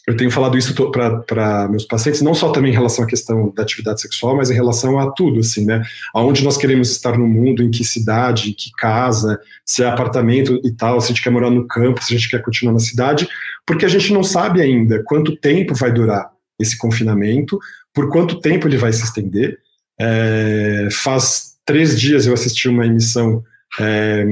[0.09, 3.63] eu tenho falado isso para meus pacientes, não só também em relação à questão da
[3.63, 5.83] atividade sexual, mas em relação a tudo, assim, né?
[6.15, 10.73] Aonde nós queremos estar no mundo, em que cidade, que casa, se é apartamento e
[10.73, 13.29] tal, se a gente quer morar no campo, se a gente quer continuar na cidade,
[13.67, 17.59] porque a gente não sabe ainda quanto tempo vai durar esse confinamento,
[17.93, 19.59] por quanto tempo ele vai se estender.
[20.01, 23.45] É, faz três dias eu assisti uma emissão
[23.79, 24.25] é,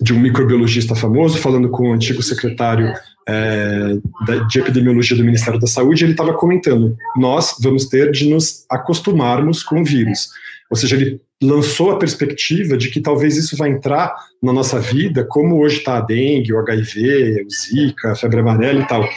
[0.00, 2.94] de um microbiologista famoso falando com o antigo secretário
[3.28, 3.98] é,
[4.48, 9.62] de epidemiologia do Ministério da Saúde, ele estava comentando: nós vamos ter de nos acostumarmos
[9.62, 10.28] com o vírus.
[10.70, 15.24] Ou seja, ele lançou a perspectiva de que talvez isso vai entrar na nossa vida,
[15.24, 19.08] como hoje está a dengue, o HIV, o Zika, a febre amarela e tal.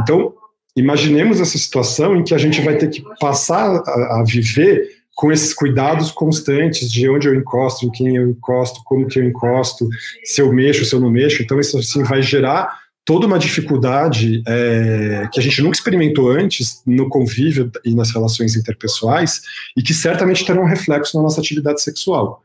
[0.00, 0.34] Então,
[0.76, 5.30] imaginemos essa situação em que a gente vai ter que passar a, a viver com
[5.30, 9.86] esses cuidados constantes de onde eu encosto, em quem eu encosto, como que eu encosto,
[10.24, 11.42] se eu mexo, se eu não mexo.
[11.42, 16.82] Então, isso assim vai gerar toda uma dificuldade é, que a gente nunca experimentou antes
[16.86, 19.42] no convívio e nas relações interpessoais
[19.76, 22.42] e que certamente terão um reflexo na nossa atividade sexual.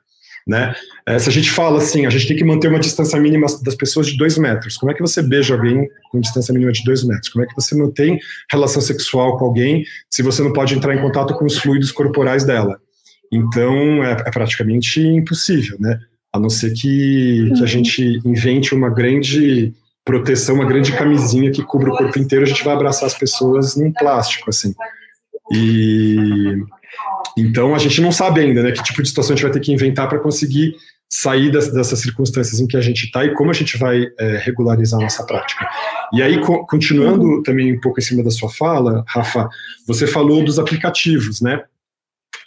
[0.48, 0.76] Né?
[1.08, 3.74] É, se a gente fala assim, a gente tem que manter uma distância mínima das
[3.74, 4.78] pessoas de dois metros.
[4.78, 7.30] Como é que você beija alguém com distância mínima de dois metros?
[7.30, 8.20] Como é que você mantém
[8.52, 12.44] relação sexual com alguém se você não pode entrar em contato com os fluidos corporais
[12.44, 12.80] dela?
[13.32, 16.00] Então é, é praticamente impossível, né?
[16.32, 19.74] A não ser que, que a gente invente uma grande
[20.06, 23.76] proteção, uma grande camisinha que cubra o corpo inteiro, a gente vai abraçar as pessoas
[23.76, 24.74] num plástico, assim.
[25.52, 26.64] E
[27.38, 29.60] então a gente não sabe ainda, né, que tipo de situação a gente vai ter
[29.60, 30.76] que inventar para conseguir
[31.10, 34.38] sair das, dessas circunstâncias em que a gente está e como a gente vai é,
[34.38, 35.68] regularizar a nossa prática.
[36.14, 39.50] E aí, co continuando também um pouco em cima da sua fala, Rafa,
[39.88, 41.64] você falou dos aplicativos, né?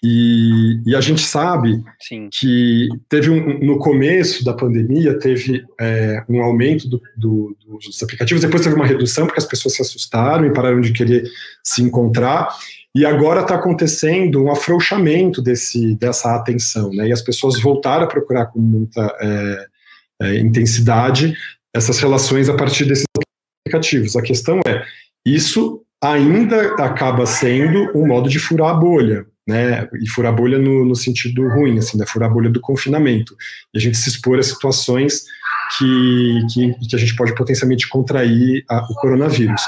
[0.02, 2.28] E, e, a gente sabe Sim.
[2.32, 8.40] que teve um, no começo da pandemia teve é, um aumento do, do, dos aplicativos,
[8.42, 11.24] depois teve uma redução porque as pessoas se assustaram e pararam de querer
[11.64, 12.48] se encontrar.
[12.94, 17.08] E agora está acontecendo um afrouxamento desse, dessa atenção, né?
[17.08, 19.66] E as pessoas voltaram a procurar com muita é,
[20.22, 21.36] é, intensidade
[21.74, 23.04] essas relações a partir desses
[23.66, 24.16] aplicativos.
[24.16, 24.84] A questão é,
[25.24, 30.84] isso ainda acaba sendo um modo de furar a bolha, né, e furar bolha no,
[30.84, 33.34] no sentido ruim, assim, né, furar bolha do confinamento,
[33.72, 35.24] e a gente se expor a situações
[35.78, 39.62] que, que, que a gente pode potencialmente contrair a, o coronavírus.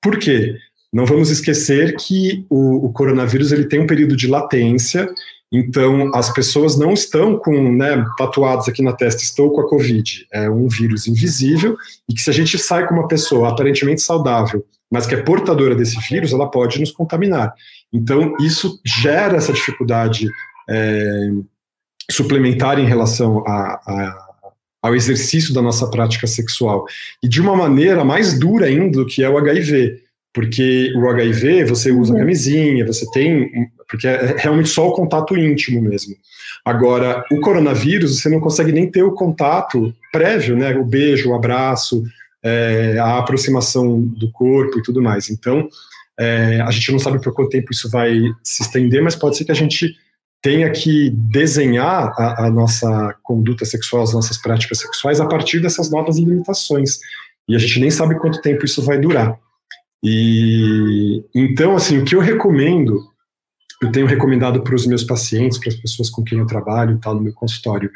[0.00, 0.56] Por quê?
[0.90, 5.06] Não vamos esquecer que o, o, coronavírus ele tem um período de latência,
[5.52, 10.26] então as pessoas não estão com né, tatuados aqui na testa, estou com a Covid.
[10.32, 11.76] É um vírus invisível
[12.08, 15.74] e que se a gente sai com uma pessoa aparentemente saudável, mas que é portadora
[15.74, 17.52] desse vírus, ela pode nos contaminar.
[17.92, 20.28] Então, isso gera essa dificuldade
[20.68, 21.30] é,
[22.10, 24.26] suplementar em relação a, a,
[24.82, 26.86] ao exercício da nossa prática sexual.
[27.22, 30.02] E de uma maneira mais dura ainda do que é o HIV.
[30.32, 32.18] Porque o HIV, você usa uhum.
[32.18, 33.70] camisinha, você tem.
[33.88, 36.14] Porque é realmente só o contato íntimo mesmo.
[36.62, 40.76] Agora, o coronavírus, você não consegue nem ter o contato prévio, né?
[40.76, 42.02] O beijo, o abraço,
[42.42, 45.30] é, a aproximação do corpo e tudo mais.
[45.30, 45.68] Então,
[46.18, 49.44] é, a gente não sabe por quanto tempo isso vai se estender, mas pode ser
[49.44, 49.94] que a gente
[50.42, 55.90] tenha que desenhar a, a, nossa conduta sexual, as nossas práticas sexuais a partir dessas
[55.90, 57.00] novas limitações.
[57.48, 59.38] E a gente nem sabe quanto tempo isso vai durar.
[60.02, 63.00] E então, assim, o que eu recomendo,
[63.82, 67.14] eu tenho recomendado para os meus pacientes, para as pessoas com quem eu trabalho, tal,
[67.14, 67.90] no meu consultório,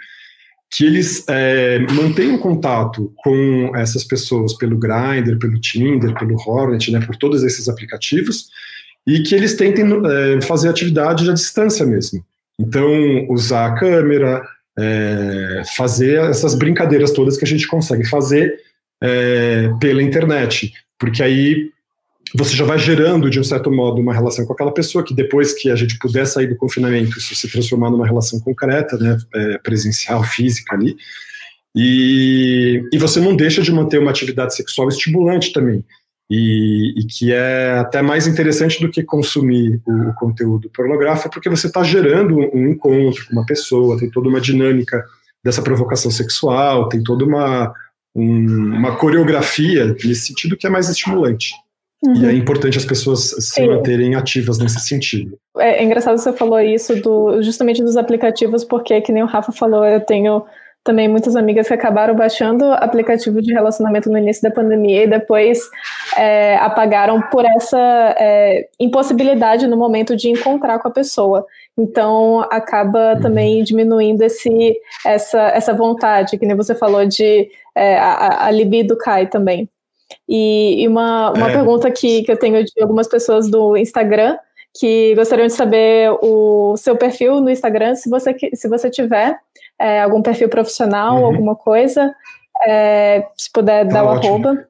[0.71, 7.01] que eles é, mantenham contato com essas pessoas pelo Grindr, pelo Tinder, pelo Hornet, né,
[7.05, 8.49] por todos esses aplicativos,
[9.07, 12.25] e que eles tentem é, fazer atividade à distância mesmo.
[12.59, 12.87] Então,
[13.29, 14.43] usar a câmera,
[14.79, 18.61] é, fazer essas brincadeiras todas que a gente consegue fazer
[19.03, 21.71] é, pela internet, porque aí
[22.35, 25.53] você já vai gerando, de um certo modo, uma relação com aquela pessoa que depois
[25.53, 29.59] que a gente puder sair do confinamento, isso se transformar numa relação concreta, né, é,
[29.59, 30.97] presencial, física ali,
[31.75, 35.85] e, e você não deixa de manter uma atividade sexual estimulante também,
[36.31, 41.51] e, e que é até mais interessante do que consumir o, o conteúdo pornográfico, porque
[41.51, 45.05] você está gerando um encontro com uma pessoa, tem toda uma dinâmica
[45.45, 47.73] dessa provocação sexual, tem toda uma,
[48.15, 51.53] um, uma coreografia nesse sentido que é mais estimulante.
[52.03, 52.15] Uhum.
[52.15, 55.39] E é importante as pessoas se manterem ativas nesse sentido.
[55.59, 59.53] É, é engraçado você falou isso do, justamente dos aplicativos, porque, que nem o Rafa
[59.53, 60.45] falou, eu tenho
[60.83, 65.61] também muitas amigas que acabaram baixando aplicativo de relacionamento no início da pandemia e depois
[66.17, 71.45] é, apagaram por essa é, impossibilidade no momento de encontrar com a pessoa.
[71.77, 73.21] Então acaba uhum.
[73.21, 78.97] também diminuindo esse, essa, essa vontade, que nem você falou, de é, a, a libido
[78.97, 79.69] cai também.
[80.29, 81.53] E, e uma, uma é.
[81.53, 84.37] pergunta que, que eu tenho de algumas pessoas do Instagram
[84.79, 89.37] que gostariam de saber o seu perfil no Instagram, se você, se você tiver
[89.79, 91.25] é, algum perfil profissional, uhum.
[91.25, 92.15] alguma coisa,
[92.65, 94.67] é, se puder tá dar o arroba.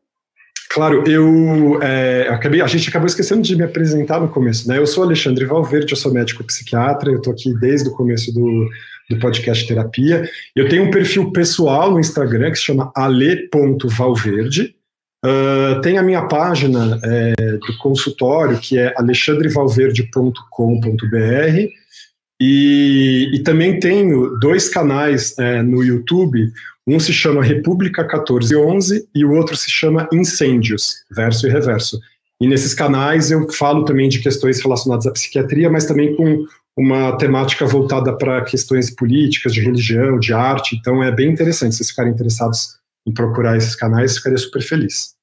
[0.71, 4.79] Claro, eu é, acabei, a gente acabou esquecendo de me apresentar no começo, né?
[4.79, 8.69] Eu sou Alexandre Valverde, eu sou médico psiquiatra, eu estou aqui desde o começo do,
[9.11, 10.31] do podcast Terapia.
[10.55, 14.77] Eu tenho um perfil pessoal no Instagram que se chama ale.valverde.
[15.25, 21.69] Uh, tem a minha página é, do consultório, que é alexandrevalverde.com.br,
[22.43, 26.51] e, e, também tenho dois canais é, no YouTube.
[26.87, 32.01] Um se chama República 1411 e o outro se chama Incêndios, verso e reverso.
[32.41, 37.13] E nesses canais eu falo também de questões relacionadas à psiquiatria, mas também com uma
[37.19, 40.77] temática voltada para questões políticas, de religião, de arte.
[40.77, 41.73] Então é bem interessante.
[41.73, 45.15] Se vocês ficarem interessados em procurar esses canais, ficaria super feliz.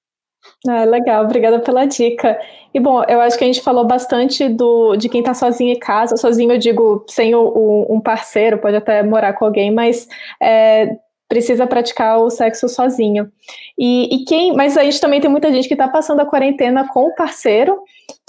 [0.67, 2.39] Ah, legal, obrigada pela dica.
[2.73, 5.79] E bom, eu acho que a gente falou bastante do, de quem está sozinho em
[5.79, 10.07] casa, sozinho eu digo sem o, o, um parceiro, pode até morar com alguém, mas
[10.41, 13.29] é, precisa praticar o sexo sozinho.
[13.77, 16.87] E, e, quem, mas a gente também tem muita gente que está passando a quarentena
[16.87, 17.77] com o parceiro,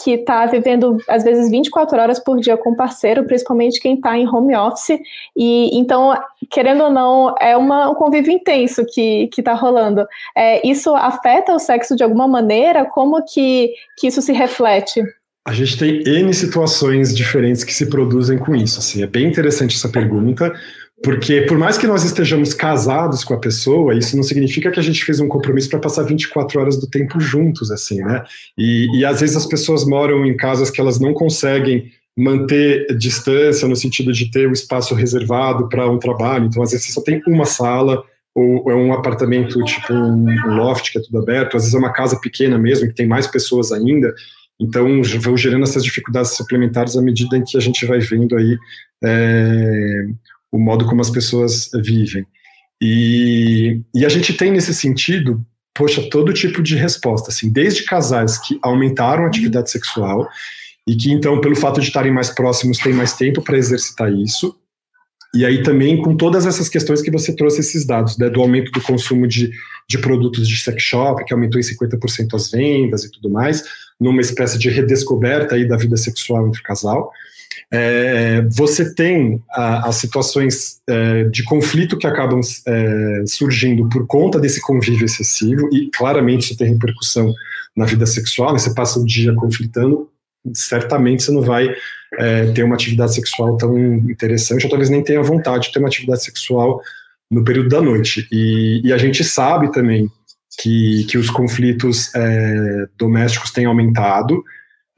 [0.03, 4.17] que está vivendo às vezes 24 horas por dia com o parceiro, principalmente quem está
[4.19, 4.99] em home office.
[5.37, 6.17] E então,
[6.51, 10.07] querendo ou não, é uma, um convívio intenso que está rolando.
[10.37, 12.85] É, isso afeta o sexo de alguma maneira?
[12.85, 15.03] Como que, que isso se reflete?
[15.49, 18.81] A gente tem N situações diferentes que se produzem com isso.
[18.81, 20.53] Assim, é bem interessante essa pergunta,
[21.03, 24.83] Porque por mais que nós estejamos casados com a pessoa, isso não significa que a
[24.83, 28.25] gente fez um compromisso para passar 24 horas do tempo juntos, assim, né?
[28.57, 33.69] E, e às vezes as pessoas moram em casas que elas não conseguem manter distância
[33.69, 36.47] no sentido de ter o um espaço reservado para um trabalho.
[36.47, 38.03] Então, às vezes você só tem uma sala
[38.35, 41.57] ou é um apartamento tipo um loft que é tudo aberto.
[41.57, 44.13] Às vezes é uma casa pequena mesmo que tem mais pessoas ainda.
[44.61, 48.59] Então, vão gerando essas dificuldades suplementares à medida em que a gente vai vendo aí
[49.05, 50.07] é,
[50.53, 52.27] o modo como as pessoas vivem.
[52.81, 58.39] E, e a gente tem nesse sentido, poxa, todo tipo de resposta, assim, desde casais
[58.39, 60.29] que aumentaram a atividade sexual
[60.87, 64.57] e que então, pelo fato de estarem mais próximos, têm mais tempo para exercitar isso.
[65.35, 68.73] E aí também com todas essas questões que você trouxe esses dados, né, do aumento
[68.73, 69.51] do consumo de,
[69.87, 73.63] de produtos de sex shop, que aumentou em 50% as vendas e tudo mais,
[74.01, 77.13] numa espécie de redescoberta aí da vida sexual entre o casal.
[77.71, 84.61] É, você tem as situações é, de conflito que acabam é, surgindo por conta desse
[84.61, 87.33] convívio excessivo, e claramente isso tem repercussão
[87.77, 88.59] na vida sexual, né?
[88.59, 90.09] você passa o dia conflitando,
[90.55, 91.69] certamente você não vai
[92.19, 95.89] é, ter uma atividade sexual tão interessante, ou talvez nem tenha vontade de ter uma
[95.89, 96.81] atividade sexual
[97.31, 98.27] no período da noite.
[98.33, 100.11] E, e a gente sabe também
[100.61, 104.43] que, que os conflitos é, domésticos têm aumentado.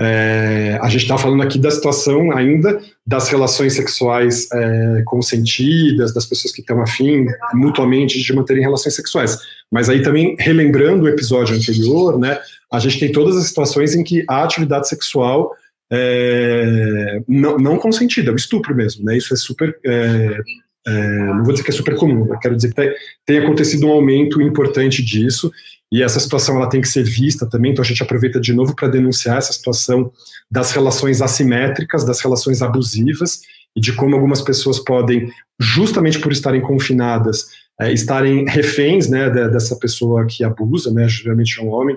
[0.02, 6.24] É, a gente está falando aqui da situação ainda das relações sexuais é, consentidas, das
[6.24, 9.38] pessoas que estão afim mutuamente de manterem relações sexuais.
[9.70, 12.38] Mas aí também, relembrando o episódio anterior, né,
[12.72, 15.52] a gente tem todas as situações em que a atividade sexual
[15.92, 20.38] é, não, não consentida, é estupro mesmo, né, isso é super é,
[20.86, 20.92] é,
[21.26, 22.94] não vou dizer que é super comum, mas quero dizer que
[23.26, 25.52] tem, acontecido um aumento importante disso,
[25.92, 28.76] e essa situação ela tem que ser vista também, então a gente aproveita de novo
[28.76, 30.12] para denunciar essa situação
[30.50, 33.40] das relações assimétricas, das relações abusivas,
[33.74, 37.48] e de como algumas pessoas podem, justamente por estarem confinadas,
[37.80, 41.96] é, estarem reféns né, dessa pessoa que abusa, né, geralmente é um homem,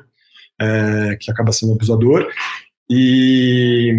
[0.59, 2.27] é, que acaba sendo abusador,
[2.89, 3.93] e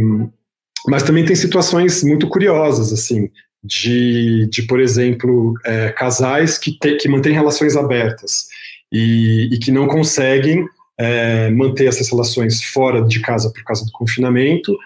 [0.86, 3.30] mas também tem situações muito curiosas, assim,
[3.62, 8.48] de, de por exemplo, é, casais que, te, que mantêm relações abertas
[8.94, 10.64] e, e que não conseguem
[10.96, 14.76] é, manter essas relações fora de casa por causa do confinamento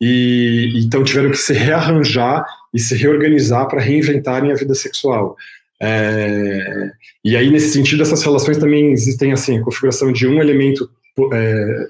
[0.00, 5.36] e então tiveram que se rearranjar e se reorganizar para reinventarem a vida sexual.
[5.82, 6.90] É,
[7.24, 10.88] e aí, nesse sentido, essas relações também existem assim, a configuração de um elemento
[11.32, 11.86] é,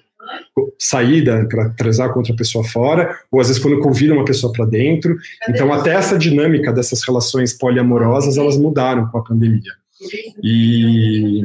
[0.79, 4.65] saída para transar com outra pessoa fora, ou às vezes quando convidam uma pessoa para
[4.65, 5.17] dentro.
[5.49, 9.73] Então, até essa dinâmica dessas relações poliamorosas, elas mudaram com a pandemia.
[10.43, 11.43] E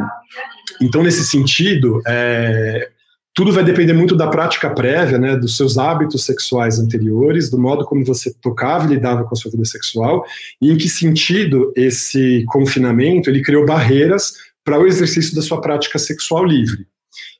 [0.82, 2.90] então, nesse sentido, é,
[3.34, 7.86] tudo vai depender muito da prática prévia, né, dos seus hábitos sexuais anteriores, do modo
[7.86, 10.26] como você tocava e lidava com a sua vida sexual,
[10.62, 14.34] e em que sentido esse confinamento ele criou barreiras
[14.64, 16.86] para o exercício da sua prática sexual livre.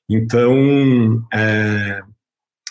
[0.10, 2.02] Então, é,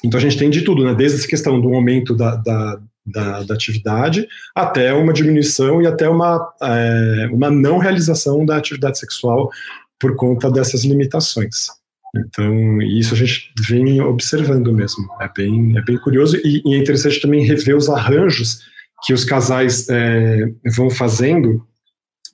[0.04, 0.94] então a gente tem de tudo, né?
[0.94, 6.08] desde essa questão do aumento da, da, da, da atividade até uma diminuição e até
[6.08, 9.50] uma, é, uma não realização da atividade sexual
[9.98, 11.68] por conta dessas limitações.
[12.16, 15.06] Então, isso a gente vem observando mesmo.
[15.20, 18.62] É bem, é bem curioso e, e é interessante também rever os arranjos
[19.04, 21.64] que os casais é, vão fazendo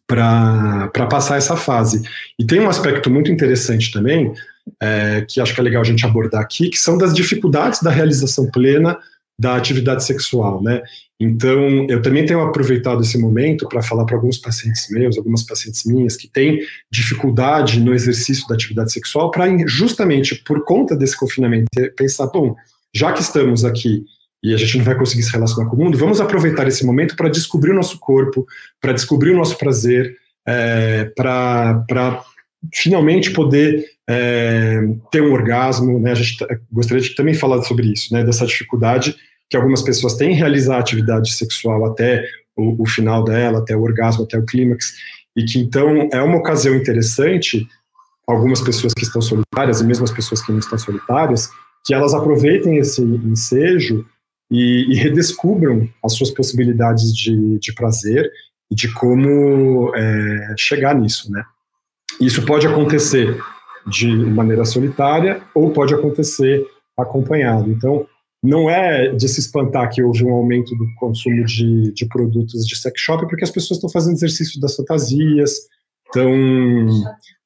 [0.07, 2.03] para passar essa fase.
[2.39, 4.33] E tem um aspecto muito interessante também,
[4.81, 7.91] é, que acho que é legal a gente abordar aqui, que são das dificuldades da
[7.91, 8.99] realização plena
[9.39, 10.83] da atividade sexual, né?
[11.19, 15.85] Então, eu também tenho aproveitado esse momento para falar para alguns pacientes meus, algumas pacientes
[15.85, 21.67] minhas que têm dificuldade no exercício da atividade sexual, para justamente por conta desse confinamento
[21.97, 22.55] pensar, bom,
[22.95, 24.05] já que estamos aqui
[24.43, 27.17] e a gente não vai conseguir se relacionar com o mundo, vamos aproveitar esse momento
[27.17, 28.47] para descobrir o nosso corpo,
[28.81, 32.25] para descobrir o nosso prazer, é, para
[32.73, 36.13] finalmente poder é, ter um orgasmo, né?
[36.13, 36.37] A gente
[36.71, 38.25] gostaria de também falar sobre isso, né?
[38.25, 39.17] Dessa dificuldade
[39.51, 42.25] que algumas pessoas têm em realizar a atividade sexual até
[42.57, 44.95] o, o final dela, até o orgasmo, até o clímax,
[45.37, 47.69] e que então é uma ocasião interessante,
[48.27, 51.51] algumas pessoas que estão solitárias, e mesmo as pessoas que não estão solitárias,
[51.85, 54.05] que elas aproveitem esse ensejo
[54.51, 58.31] e, e redescubram as suas possibilidades de, de prazer
[58.71, 61.45] e de como é, chegar nisso, né?
[62.21, 63.39] Isso pode acontecer
[63.87, 66.65] de maneira solitária ou pode acontecer
[66.97, 67.71] acompanhado.
[67.71, 68.07] Então,
[68.43, 72.77] não é de se espantar que houve um aumento do consumo de, de produtos de
[72.77, 75.53] sex shop, porque as pessoas estão fazendo exercício das fantasias,
[76.07, 76.87] estão,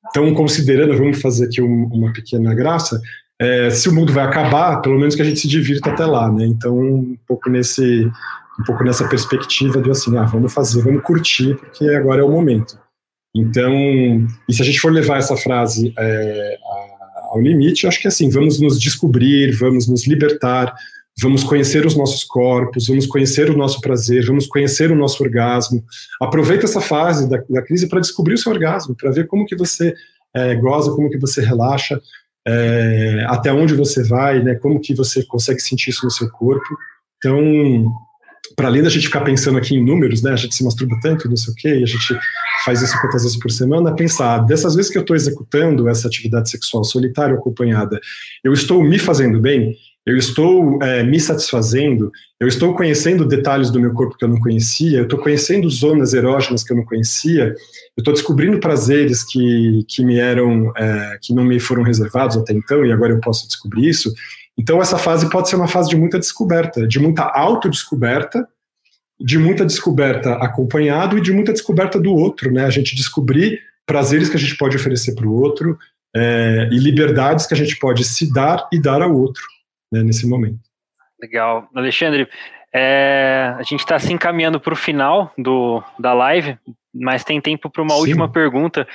[0.06, 3.00] estão considerando, vamos fazer aqui um, uma pequena graça,
[3.40, 6.30] é, se o mundo vai acabar, pelo menos que a gente se divirta até lá,
[6.30, 6.44] né?
[6.44, 8.04] Então, um pouco nesse,
[8.60, 12.30] um pouco nessa perspectiva de assim, ah, vamos fazer, vamos curtir, porque agora é o
[12.30, 12.78] momento.
[13.34, 13.72] Então,
[14.48, 16.58] e se a gente for levar essa frase é,
[17.30, 20.74] ao limite, acho que assim, vamos nos descobrir, vamos nos libertar,
[21.20, 25.84] vamos conhecer os nossos corpos, vamos conhecer o nosso prazer, vamos conhecer o nosso orgasmo.
[26.20, 29.54] Aproveita essa fase da, da crise para descobrir o seu orgasmo, para ver como que
[29.54, 29.94] você
[30.34, 32.00] é, goza, como que você relaxa,
[32.46, 36.76] é, até onde você vai, né, como que você consegue sentir isso no seu corpo.
[37.18, 37.92] Então,
[38.57, 41.28] para além da gente ficar pensando aqui em números, né, a gente se masturba tanto,
[41.28, 42.18] não sei o quê, e a gente
[42.64, 46.51] faz isso quantas vezes por semana, pensar, dessas vezes que eu estou executando essa atividade
[46.51, 48.01] sexual solitária ou acompanhada,
[48.45, 49.76] eu estou me fazendo bem?
[50.05, 52.11] Eu estou é, me satisfazendo,
[52.41, 56.14] eu estou conhecendo detalhes do meu corpo que eu não conhecia, eu estou conhecendo zonas
[56.14, 57.55] erógenas que eu não conhecia,
[57.97, 62.55] eu estou descobrindo prazeres que, que me eram, é, que não me foram reservados até
[62.55, 64.12] então, e agora eu posso descobrir isso.
[64.61, 68.46] Então, essa fase pode ser uma fase de muita descoberta, de muita autodescoberta,
[69.18, 72.66] de muita descoberta acompanhado e de muita descoberta do outro, né?
[72.66, 75.78] A gente descobrir prazeres que a gente pode oferecer para o outro
[76.14, 79.42] é, e liberdades que a gente pode se dar e dar ao outro
[79.90, 80.61] né, nesse momento.
[81.18, 81.66] Legal.
[81.74, 82.28] Alexandre,
[82.70, 86.58] é, a gente está se encaminhando para o final do, da live,
[86.93, 88.01] mas tem tempo para uma Sim.
[88.01, 88.86] última pergunta,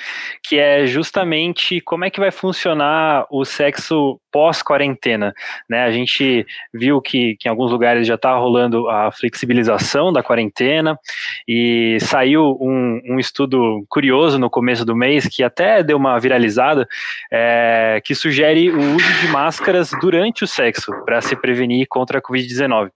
[0.43, 5.34] que é justamente como é que vai funcionar o sexo pós-quarentena.
[5.70, 5.84] Né?
[5.84, 11.00] A gente viu que, que em alguns lugares já está rolando a flexibilização da quarentena
[11.48, 16.86] e saiu um, um, estudo curioso no começo do mês que até deu uma viralizada,
[17.32, 22.22] é, que sugere o uso de máscaras durante o sexo para se prevenir contra a
[22.22, 22.89] Covid-19.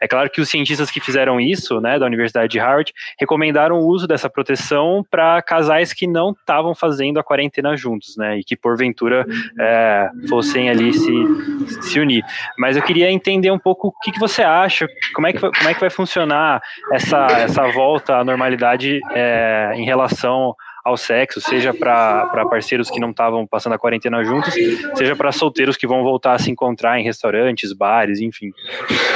[0.00, 3.86] É claro que os cientistas que fizeram isso, né, da Universidade de Harvard, recomendaram o
[3.86, 8.56] uso dessa proteção para casais que não estavam fazendo a quarentena juntos, né, e que
[8.56, 9.26] porventura
[9.58, 12.24] é, fossem ali se, se unir.
[12.56, 15.68] Mas eu queria entender um pouco o que, que você acha, como é que, como
[15.68, 16.62] é que vai funcionar
[16.92, 20.54] essa, essa volta à normalidade é, em relação
[20.88, 24.54] ao sexo, seja para parceiros que não estavam passando a quarentena juntos,
[24.94, 28.50] seja para solteiros que vão voltar a se encontrar em restaurantes, bares, enfim.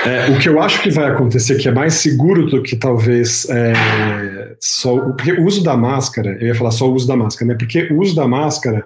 [0.06, 3.48] É, o que eu acho que vai acontecer, que é mais seguro do que talvez
[3.50, 4.94] é, só.
[4.94, 7.56] O uso da máscara, eu ia falar só o uso da máscara, né?
[7.58, 8.84] Porque o uso da máscara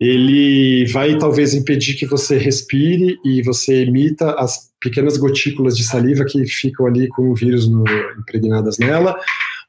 [0.00, 6.24] ele vai talvez impedir que você respire e você emita as pequenas gotículas de saliva
[6.24, 7.84] que ficam ali com o vírus no,
[8.18, 9.16] impregnadas nela.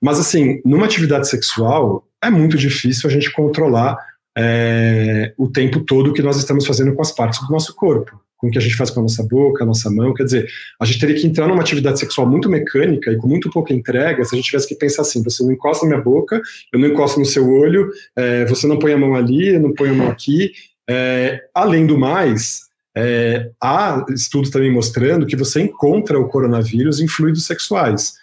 [0.03, 3.97] Mas, assim, numa atividade sexual, é muito difícil a gente controlar
[4.37, 8.49] é, o tempo todo que nós estamos fazendo com as partes do nosso corpo com
[8.49, 10.13] o que a gente faz com a nossa boca, a nossa mão.
[10.13, 13.49] Quer dizer, a gente teria que entrar numa atividade sexual muito mecânica e com muito
[13.49, 16.41] pouca entrega se a gente tivesse que pensar assim: você não encosta na minha boca,
[16.73, 19.71] eu não encosto no seu olho, é, você não põe a mão ali, eu não
[19.71, 20.51] põe a mão aqui.
[20.89, 22.63] É, além do mais,
[22.97, 28.15] é, há estudos também mostrando que você encontra o coronavírus em fluidos sexuais.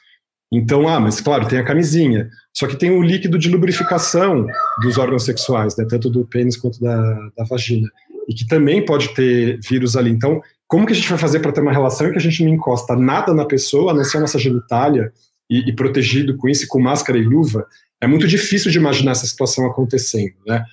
[0.52, 2.28] Então, ah, mas claro, tem a camisinha.
[2.52, 4.46] Só que tem o líquido de lubrificação
[4.82, 7.88] dos órgãos sexuais, né, tanto do pênis quanto da, da vagina
[8.30, 10.08] e que também pode ter vírus ali.
[10.08, 12.44] Então, como que a gente vai fazer para ter uma relação em que a gente
[12.44, 15.12] não encosta nada na pessoa, a não ser a nossa genitália,
[15.50, 17.66] e, e, protegido com isso, com máscara e luva?
[18.00, 20.64] É muito difícil de imaginar essa situação acontecendo, né?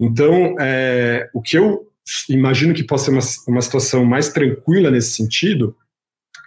[0.00, 1.86] Então, é, o que eu
[2.28, 5.76] imagino que possa ser uma, uma situação mais tranquila nesse sentido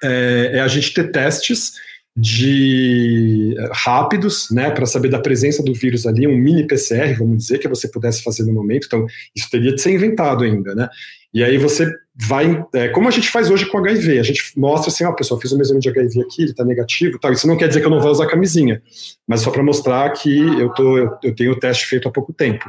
[0.04, 1.76] é, é a gente ter testes
[2.20, 7.38] de eh, rápidos, né, para saber da presença do vírus ali, um mini PCR, vamos
[7.38, 8.88] dizer, que você pudesse fazer no momento.
[8.88, 9.06] Então,
[9.36, 10.90] isso teria de ser inventado ainda, né?
[11.32, 14.90] E aí você vai, é, como a gente faz hoje com HIV, a gente mostra
[14.90, 17.32] assim, ó, oh, pessoal, fiz um exame de HIV aqui, ele está negativo, tal.
[17.32, 18.82] Isso não quer dizer que eu não vou usar camisinha,
[19.28, 22.34] mas só para mostrar que eu tô, eu, eu tenho o teste feito há pouco
[22.34, 22.66] tempo.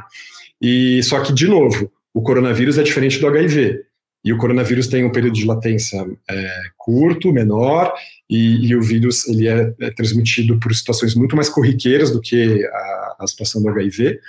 [0.61, 3.79] E só que de novo, o coronavírus é diferente do HIV.
[4.23, 7.93] E o coronavírus tem um período de latência é, curto, menor,
[8.29, 12.65] e, e, o vírus ele é, é, transmitido por situações muito mais corriqueiras do que
[12.65, 14.19] a, a situação do HIV,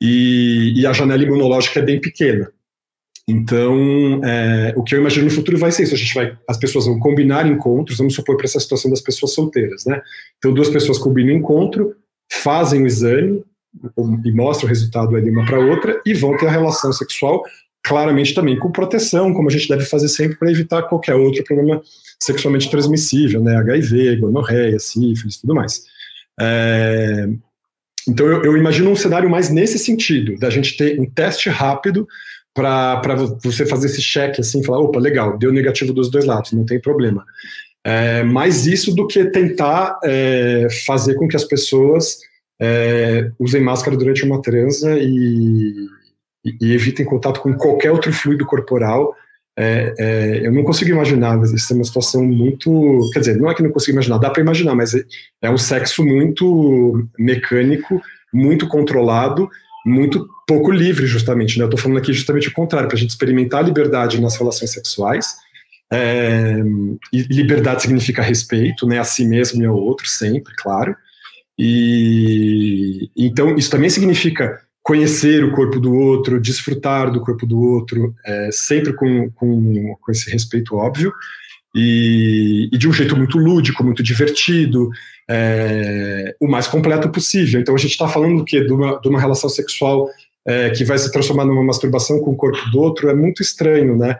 [0.00, 2.50] e, e, a janela imunológica é bem pequena.
[3.28, 6.56] Então, é, o que eu imagino no futuro vai ser isso: a gente vai, as
[6.56, 10.02] pessoas vão combinar encontros, vamos supor para essa situação das pessoas solteiras, né?
[10.38, 11.94] Então, duas pessoas combinam encontro,
[12.42, 13.44] fazem o exame
[14.24, 17.44] e mostram o resultado ali uma para outra e vão ter a relação sexual
[17.82, 21.82] claramente também com proteção, como a gente deve fazer sempre para evitar qualquer outro problema
[22.18, 25.84] sexualmente transmissível, né, HIV, gonorreia, sífilis, tudo mais.
[26.38, 27.28] É,
[28.08, 32.06] então eu, eu, imagino um cenário mais nesse sentido, da gente ter um teste rápido
[32.54, 36.64] para você fazer esse cheque assim, falar, opa, legal, deu negativo dos dois lados, não
[36.64, 37.24] tem problema.
[37.84, 42.18] É, mais isso do que tentar é, fazer com que as pessoas
[42.60, 45.72] é, usem máscara durante uma transa e,
[46.44, 49.14] e, evitem contato com qualquer outro fluido corporal
[49.62, 52.98] é, é, eu não consigo imaginar, isso é uma situação muito.
[53.12, 55.04] Quer dizer, não é que não consigo imaginar, dá para imaginar, mas é,
[55.42, 58.00] é um sexo muito mecânico,
[58.32, 59.50] muito controlado,
[59.84, 61.58] muito pouco livre, justamente.
[61.58, 61.64] Né?
[61.64, 64.70] Eu estou falando aqui justamente o contrário, para a gente experimentar a liberdade nas relações
[64.72, 65.36] sexuais.
[65.92, 66.56] É,
[67.12, 70.96] e liberdade significa respeito, né, a si mesmo e ao outro, sempre, claro.
[71.58, 78.14] E então isso também significa conhecer o corpo do outro, desfrutar do corpo do outro,
[78.24, 81.12] é, sempre com, com, com, esse respeito óbvio,
[81.74, 84.90] e, e, de um jeito muito lúdico, muito divertido,
[85.28, 87.60] é, o mais completo possível.
[87.60, 88.64] Então a gente está falando do quê?
[88.64, 90.08] De uma, de uma relação sexual
[90.44, 93.96] é, que vai se transformar numa masturbação com o corpo do outro, é muito estranho,
[93.96, 94.16] né?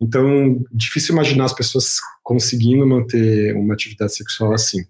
[0.00, 4.84] Então, difícil imaginar as pessoas conseguindo manter uma atividade sexual assim.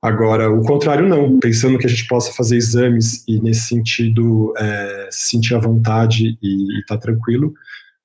[0.00, 5.08] Agora, o contrário não, pensando que a gente possa fazer exames e nesse sentido é,
[5.10, 7.52] se sentir à vontade e estar tá tranquilo,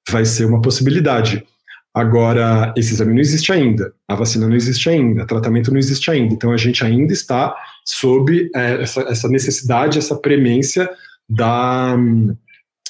[0.09, 1.45] vai ser uma possibilidade.
[1.93, 6.09] Agora, esse exame não existe ainda, a vacina não existe ainda, o tratamento não existe
[6.09, 10.89] ainda, então a gente ainda está sob é, essa, essa, necessidade, essa premência
[11.29, 11.95] da,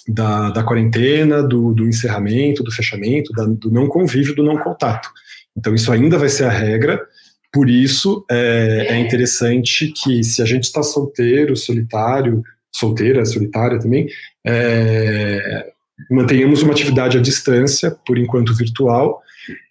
[0.07, 5.09] da, da quarentena, do, do, encerramento, do fechamento, da, do não convívio, do não contato.
[5.55, 7.05] Então isso ainda vai ser a regra,
[7.53, 14.07] por isso, é, é interessante que se a gente está solteiro, solitário, solteira, solitária também,
[14.43, 15.67] é,
[16.09, 19.21] mantenhamos uma atividade à distância, por enquanto virtual,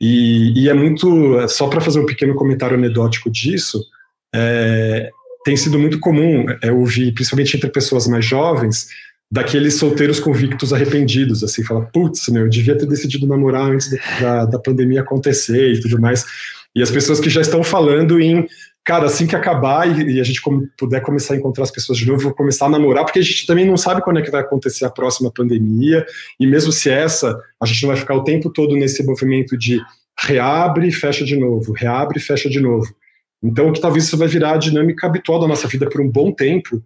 [0.01, 3.85] e, e é muito, só para fazer um pequeno comentário anedótico disso,
[4.33, 5.11] é,
[5.45, 8.87] tem sido muito comum é, ouvir, principalmente entre pessoas mais jovens,
[9.28, 14.45] daqueles solteiros convictos arrependidos, assim, fala, putz, meu, eu devia ter decidido namorar antes da,
[14.45, 16.24] da pandemia acontecer e tudo mais.
[16.75, 18.47] E as pessoas que já estão falando em,
[18.85, 20.41] cara, assim que acabar e, e a gente
[20.77, 23.47] puder começar a encontrar as pessoas de novo, vou começar a namorar, porque a gente
[23.47, 26.05] também não sabe quando é que vai acontecer a próxima pandemia,
[26.41, 29.81] e mesmo se essa, a gente não vai ficar o tempo todo nesse movimento de
[30.18, 32.95] reabre e fecha de novo, reabre e fecha de novo.
[33.43, 36.31] Então, que talvez isso vai virar a dinâmica habitual da nossa vida por um bom
[36.31, 36.83] tempo,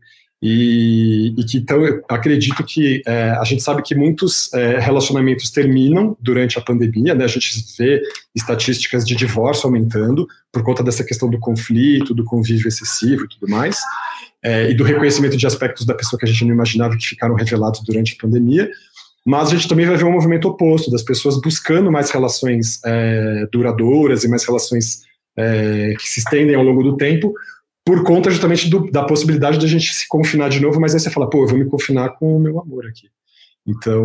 [0.49, 5.51] e, e, que então eu acredito que é, a gente sabe que muitos é, relacionamentos
[5.51, 7.25] terminam durante a pandemia, né?
[7.25, 8.01] A gente vê
[8.33, 13.51] estatísticas de divórcio aumentando por conta dessa questão do conflito, do convívio excessivo e tudo
[13.51, 13.81] mais,
[14.41, 17.35] é, e do reconhecimento de aspectos da pessoa que a gente não imaginava que ficaram
[17.35, 18.71] revelados durante a pandemia.
[19.27, 23.49] Mas a gente também vai ver um movimento oposto das pessoas buscando mais relações é,
[23.51, 25.03] duradouras e mais relações
[25.37, 27.35] é, que se estendem ao longo do tempo,
[27.87, 31.09] por conta justamente do, da possibilidade da gente se confinar de novo, mas aí você
[31.09, 33.09] fala, pô, eu vou me confinar com o meu amor aqui.
[33.65, 34.05] Então,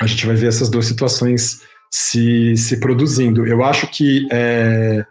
[0.00, 3.44] a gente vai ver essas duas situações se, se produzindo.
[3.44, 5.04] Eu acho que, é,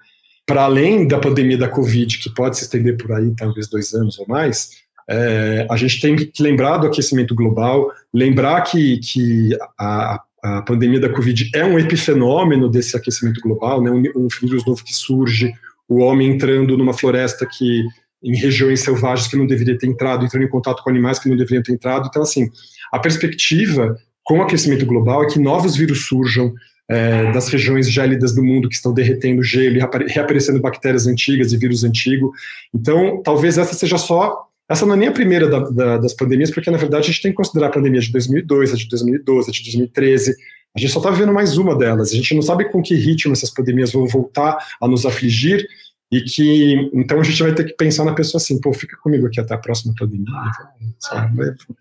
[0.46, 4.18] para além da pandemia da Covid, que pode se estender por aí talvez dois anos
[4.18, 4.70] ou mais,
[5.10, 11.02] é, a gente tem que lembrar do aquecimento global, lembrar que, que a, a pandemia
[11.02, 15.54] da Covid é um epifenômeno desse aquecimento global, né, um, um vírus novo que surge,
[15.88, 17.84] o homem entrando numa floresta que
[18.24, 21.38] em regiões selvagens que não deveria ter entrado, entrando em contato com animais que não
[21.38, 22.08] deveriam ter entrado.
[22.10, 22.50] Então, assim,
[22.92, 26.54] a perspectiva com o aquecimento global é que novos vírus surjam
[26.90, 31.58] é, das regiões gélidas do mundo que estão derretendo gelo e reaparecendo bactérias antigas e
[31.58, 32.32] vírus antigo.
[32.74, 34.46] Então, talvez essa seja só.
[34.70, 37.22] Essa não é nem a primeira da, da, das pandemias, porque na verdade a gente
[37.22, 40.36] tem que considerar a pandemia de 2002, a de 2012, a de 2013.
[40.76, 42.12] A gente só está vivendo mais uma delas.
[42.12, 45.68] A gente não sabe com que ritmo essas pandemias vão voltar a nos afligir
[46.12, 49.28] e que então a gente vai ter que pensar na pessoa assim, pô, fica comigo
[49.28, 50.34] aqui até a próxima pandemia.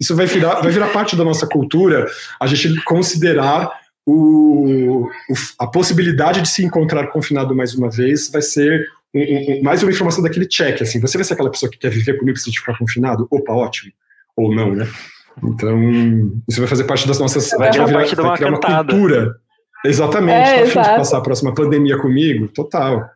[0.00, 2.06] Isso vai virar, vai virar parte da nossa cultura.
[2.40, 3.70] A gente considerar
[4.06, 5.08] o,
[5.58, 9.90] a possibilidade de se encontrar confinado mais uma vez vai ser um, um, mais uma
[9.90, 10.80] informação daquele check.
[10.82, 13.26] Assim, você vai ser aquela pessoa que quer viver comigo se a gente ficar confinado?
[13.30, 13.92] Opa, ótimo.
[14.36, 14.88] Ou não, né?
[15.42, 15.78] Então,
[16.48, 17.50] isso vai fazer parte das nossas.
[17.50, 19.36] Vai, vai virar, parte vai criar uma cultura.
[19.84, 20.50] Exatamente.
[20.50, 22.48] É, tá de passar a próxima pandemia comigo?
[22.48, 23.08] Total.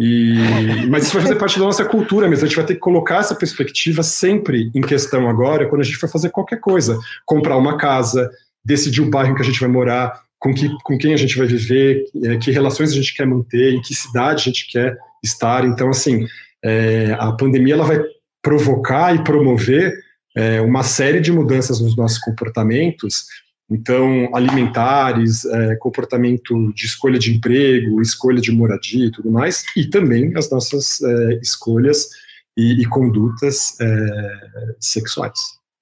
[0.00, 2.44] E, mas isso vai fazer parte da nossa cultura mesmo.
[2.44, 5.96] A gente vai ter que colocar essa perspectiva sempre em questão agora, quando a gente
[5.96, 6.98] for fazer qualquer coisa.
[7.26, 8.30] Comprar uma casa,
[8.64, 11.36] decidir o bairro em que a gente vai morar, com, que, com quem a gente
[11.36, 14.96] vai viver, é, que relações a gente quer manter, em que cidade a gente quer
[15.22, 15.64] estar.
[15.64, 16.26] Então, assim,
[16.64, 18.00] é, a pandemia ela vai
[18.40, 19.92] provocar e promover
[20.38, 23.24] é, uma série de mudanças nos nossos comportamentos,
[23.68, 29.84] então, alimentares, é, comportamento de escolha de emprego, escolha de moradia e tudo mais, e
[29.84, 32.08] também as nossas é, escolhas
[32.56, 35.38] e, e condutas é, sexuais,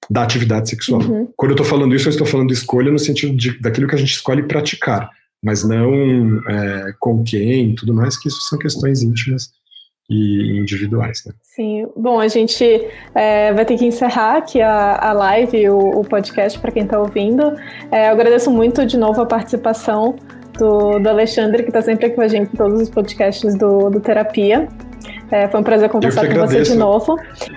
[0.09, 1.01] da atividade sexual.
[1.01, 1.31] Uhum.
[1.37, 3.99] Quando eu estou falando isso, eu estou falando escolha no sentido de, daquilo que a
[3.99, 5.09] gente escolhe praticar,
[5.41, 9.51] mas não é, com quem tudo mais, que isso são questões íntimas
[10.09, 11.23] e individuais.
[11.25, 11.33] Né?
[11.41, 12.63] Sim, bom, a gente
[13.13, 16.99] é, vai ter que encerrar aqui a, a live, o, o podcast para quem está
[16.99, 17.55] ouvindo.
[17.91, 20.15] É, eu agradeço muito de novo a participação
[20.57, 23.89] do, do Alexandre, que está sempre aqui com a gente em todos os podcasts do,
[23.89, 24.67] do Terapia.
[25.29, 27.15] É, foi um prazer conversar com você de novo.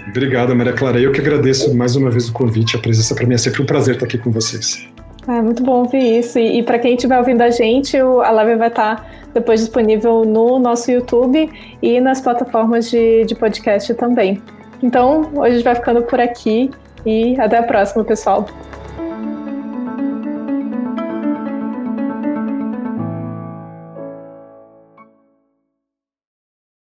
[0.08, 1.00] Obrigado, Maria Clara.
[1.00, 3.66] Eu que agradeço mais uma vez o convite, a presença para mim é sempre um
[3.66, 4.88] prazer estar aqui com vocês.
[5.28, 6.38] É muito bom ouvir isso.
[6.38, 9.60] E, e para quem estiver ouvindo a gente, o, a live vai estar tá depois
[9.60, 11.50] disponível no nosso YouTube
[11.82, 14.42] e nas plataformas de, de podcast também.
[14.82, 16.70] Então, hoje a gente vai ficando por aqui
[17.04, 18.46] e até a próxima, pessoal.